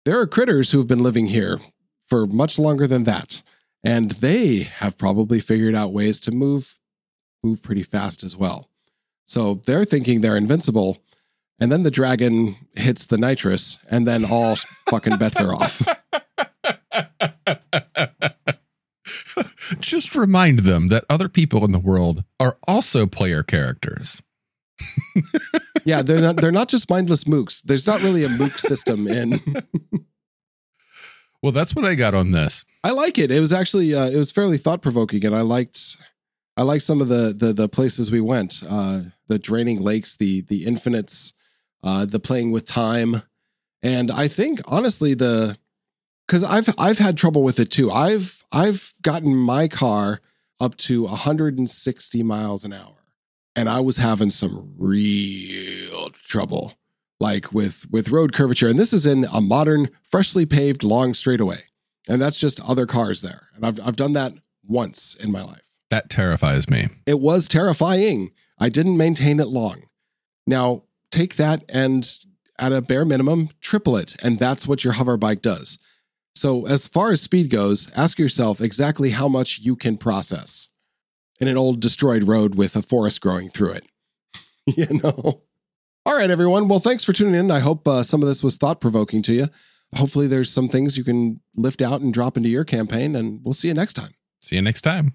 There 0.06 0.18
are 0.18 0.26
critters 0.26 0.70
who've 0.70 0.88
been 0.88 1.02
living 1.02 1.26
here 1.26 1.58
for 2.06 2.26
much 2.26 2.58
longer 2.58 2.86
than 2.86 3.04
that. 3.04 3.42
And 3.84 4.10
they 4.10 4.60
have 4.60 4.96
probably 4.96 5.38
figured 5.38 5.74
out 5.74 5.92
ways 5.92 6.18
to 6.20 6.32
move 6.32 6.78
move 7.44 7.62
pretty 7.62 7.82
fast 7.82 8.24
as 8.24 8.36
well. 8.36 8.70
So 9.24 9.62
they're 9.66 9.84
thinking 9.84 10.20
they're 10.20 10.36
invincible. 10.36 10.98
And 11.60 11.70
then 11.70 11.84
the 11.84 11.90
dragon 11.90 12.56
hits 12.74 13.06
the 13.06 13.16
nitrous, 13.16 13.78
and 13.90 14.06
then 14.06 14.24
all 14.24 14.56
fucking 14.90 15.18
bets 15.18 15.40
are 15.40 15.54
off. 15.54 15.86
Just 19.80 20.14
remind 20.14 20.60
them 20.60 20.88
that 20.88 21.04
other 21.08 21.28
people 21.28 21.64
in 21.64 21.72
the 21.72 21.78
world 21.78 22.24
are 22.38 22.58
also 22.66 23.06
player 23.06 23.42
characters. 23.42 24.22
Yeah, 25.84 26.02
they're 26.02 26.20
not 26.20 26.36
they're 26.40 26.50
not 26.50 26.68
just 26.68 26.90
mindless 26.90 27.24
mooks. 27.24 27.62
There's 27.62 27.86
not 27.86 28.02
really 28.02 28.24
a 28.24 28.28
mook 28.28 28.58
system 28.58 29.06
in. 29.06 29.40
Well, 31.42 31.52
that's 31.52 31.76
what 31.76 31.84
I 31.84 31.94
got 31.94 32.14
on 32.14 32.32
this. 32.32 32.64
I 32.82 32.90
like 32.90 33.18
it. 33.18 33.30
It 33.30 33.38
was 33.38 33.52
actually 33.52 33.94
uh, 33.94 34.06
it 34.08 34.16
was 34.16 34.32
fairly 34.32 34.58
thought 34.58 34.82
provoking, 34.82 35.24
and 35.24 35.36
I 35.36 35.42
liked 35.42 35.96
I 36.56 36.62
liked 36.62 36.82
some 36.82 37.00
of 37.00 37.06
the 37.06 37.32
the 37.32 37.52
the 37.52 37.68
places 37.68 38.10
we 38.10 38.20
went. 38.20 38.64
Uh, 38.68 39.02
the 39.28 39.38
draining 39.38 39.80
lakes, 39.80 40.16
the 40.16 40.40
the 40.40 40.64
infinites, 40.64 41.34
uh, 41.84 42.04
the 42.04 42.18
playing 42.18 42.50
with 42.50 42.66
time, 42.66 43.22
and 43.82 44.10
I 44.10 44.26
think 44.26 44.60
honestly 44.66 45.14
the 45.14 45.56
because 46.26 46.42
I've 46.42 46.68
I've 46.78 46.98
had 46.98 47.16
trouble 47.16 47.42
with 47.42 47.58
it 47.58 47.70
too. 47.70 47.90
I've 47.90 48.44
I've 48.52 48.94
gotten 49.02 49.34
my 49.34 49.68
car 49.68 50.20
up 50.60 50.76
to 50.76 51.04
160 51.04 52.22
miles 52.22 52.64
an 52.64 52.72
hour, 52.72 52.96
and 53.54 53.68
I 53.68 53.80
was 53.80 53.98
having 53.98 54.30
some 54.30 54.74
real 54.76 56.10
trouble, 56.10 56.74
like 57.20 57.52
with 57.52 57.86
with 57.90 58.10
road 58.10 58.32
curvature. 58.32 58.68
And 58.68 58.78
this 58.78 58.92
is 58.92 59.06
in 59.06 59.26
a 59.32 59.40
modern, 59.40 59.88
freshly 60.02 60.46
paved 60.46 60.82
long 60.82 61.14
straightaway, 61.14 61.64
and 62.08 62.20
that's 62.20 62.38
just 62.38 62.60
other 62.60 62.86
cars 62.86 63.22
there. 63.22 63.48
And 63.54 63.64
I've 63.64 63.80
I've 63.86 63.96
done 63.96 64.14
that 64.14 64.32
once 64.64 65.14
in 65.14 65.30
my 65.30 65.42
life. 65.42 65.62
That 65.90 66.10
terrifies 66.10 66.68
me. 66.68 66.88
It 67.06 67.20
was 67.20 67.46
terrifying. 67.46 68.32
I 68.58 68.68
didn't 68.68 68.96
maintain 68.96 69.38
it 69.38 69.48
long. 69.48 69.84
Now 70.46 70.84
take 71.10 71.36
that 71.36 71.64
and 71.68 72.18
at 72.58 72.72
a 72.72 72.80
bare 72.80 73.04
minimum 73.04 73.50
triple 73.60 73.96
it, 73.96 74.16
and 74.22 74.38
that's 74.38 74.66
what 74.66 74.82
your 74.82 74.94
hover 74.94 75.16
bike 75.16 75.42
does. 75.42 75.78
So, 76.36 76.66
as 76.66 76.86
far 76.86 77.12
as 77.12 77.22
speed 77.22 77.48
goes, 77.48 77.90
ask 77.96 78.18
yourself 78.18 78.60
exactly 78.60 79.10
how 79.10 79.26
much 79.26 79.60
you 79.60 79.74
can 79.74 79.96
process 79.96 80.68
in 81.40 81.48
an 81.48 81.56
old 81.56 81.80
destroyed 81.80 82.24
road 82.24 82.56
with 82.56 82.76
a 82.76 82.82
forest 82.82 83.22
growing 83.22 83.48
through 83.48 83.72
it. 83.72 83.86
you 84.66 85.00
know? 85.02 85.40
All 86.04 86.14
right, 86.14 86.30
everyone. 86.30 86.68
Well, 86.68 86.78
thanks 86.78 87.04
for 87.04 87.14
tuning 87.14 87.34
in. 87.34 87.50
I 87.50 87.60
hope 87.60 87.88
uh, 87.88 88.02
some 88.02 88.20
of 88.20 88.28
this 88.28 88.44
was 88.44 88.58
thought 88.58 88.82
provoking 88.82 89.22
to 89.22 89.32
you. 89.32 89.48
Hopefully, 89.94 90.26
there's 90.26 90.52
some 90.52 90.68
things 90.68 90.98
you 90.98 91.04
can 91.04 91.40
lift 91.56 91.80
out 91.80 92.02
and 92.02 92.12
drop 92.12 92.36
into 92.36 92.50
your 92.50 92.64
campaign, 92.64 93.16
and 93.16 93.40
we'll 93.42 93.54
see 93.54 93.68
you 93.68 93.74
next 93.74 93.94
time. 93.94 94.12
See 94.38 94.56
you 94.56 94.62
next 94.62 94.82
time. 94.82 95.14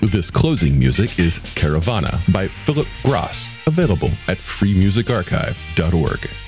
This 0.00 0.30
closing 0.30 0.78
music 0.78 1.18
is 1.18 1.40
Caravana 1.56 2.20
by 2.32 2.46
Phillip 2.46 2.86
Gross, 3.02 3.50
available 3.66 4.12
at 4.28 4.38
freemusicarchive.org. 4.38 6.47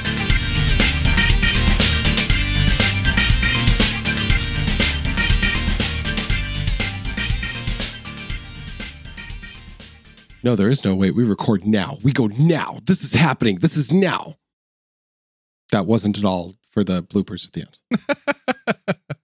No, 10.43 10.55
there 10.55 10.69
is 10.69 10.83
no 10.83 10.95
wait. 10.95 11.15
We 11.15 11.23
record 11.23 11.65
now. 11.65 11.97
We 12.03 12.11
go 12.11 12.27
now. 12.27 12.79
This 12.85 13.03
is 13.03 13.13
happening. 13.13 13.59
This 13.59 13.77
is 13.77 13.91
now. 13.91 14.35
That 15.71 15.85
wasn't 15.85 16.17
at 16.17 16.25
all 16.25 16.53
for 16.71 16.83
the 16.83 17.03
bloopers 17.03 17.47
at 17.47 17.53
the 17.53 17.61
end. 17.61 18.97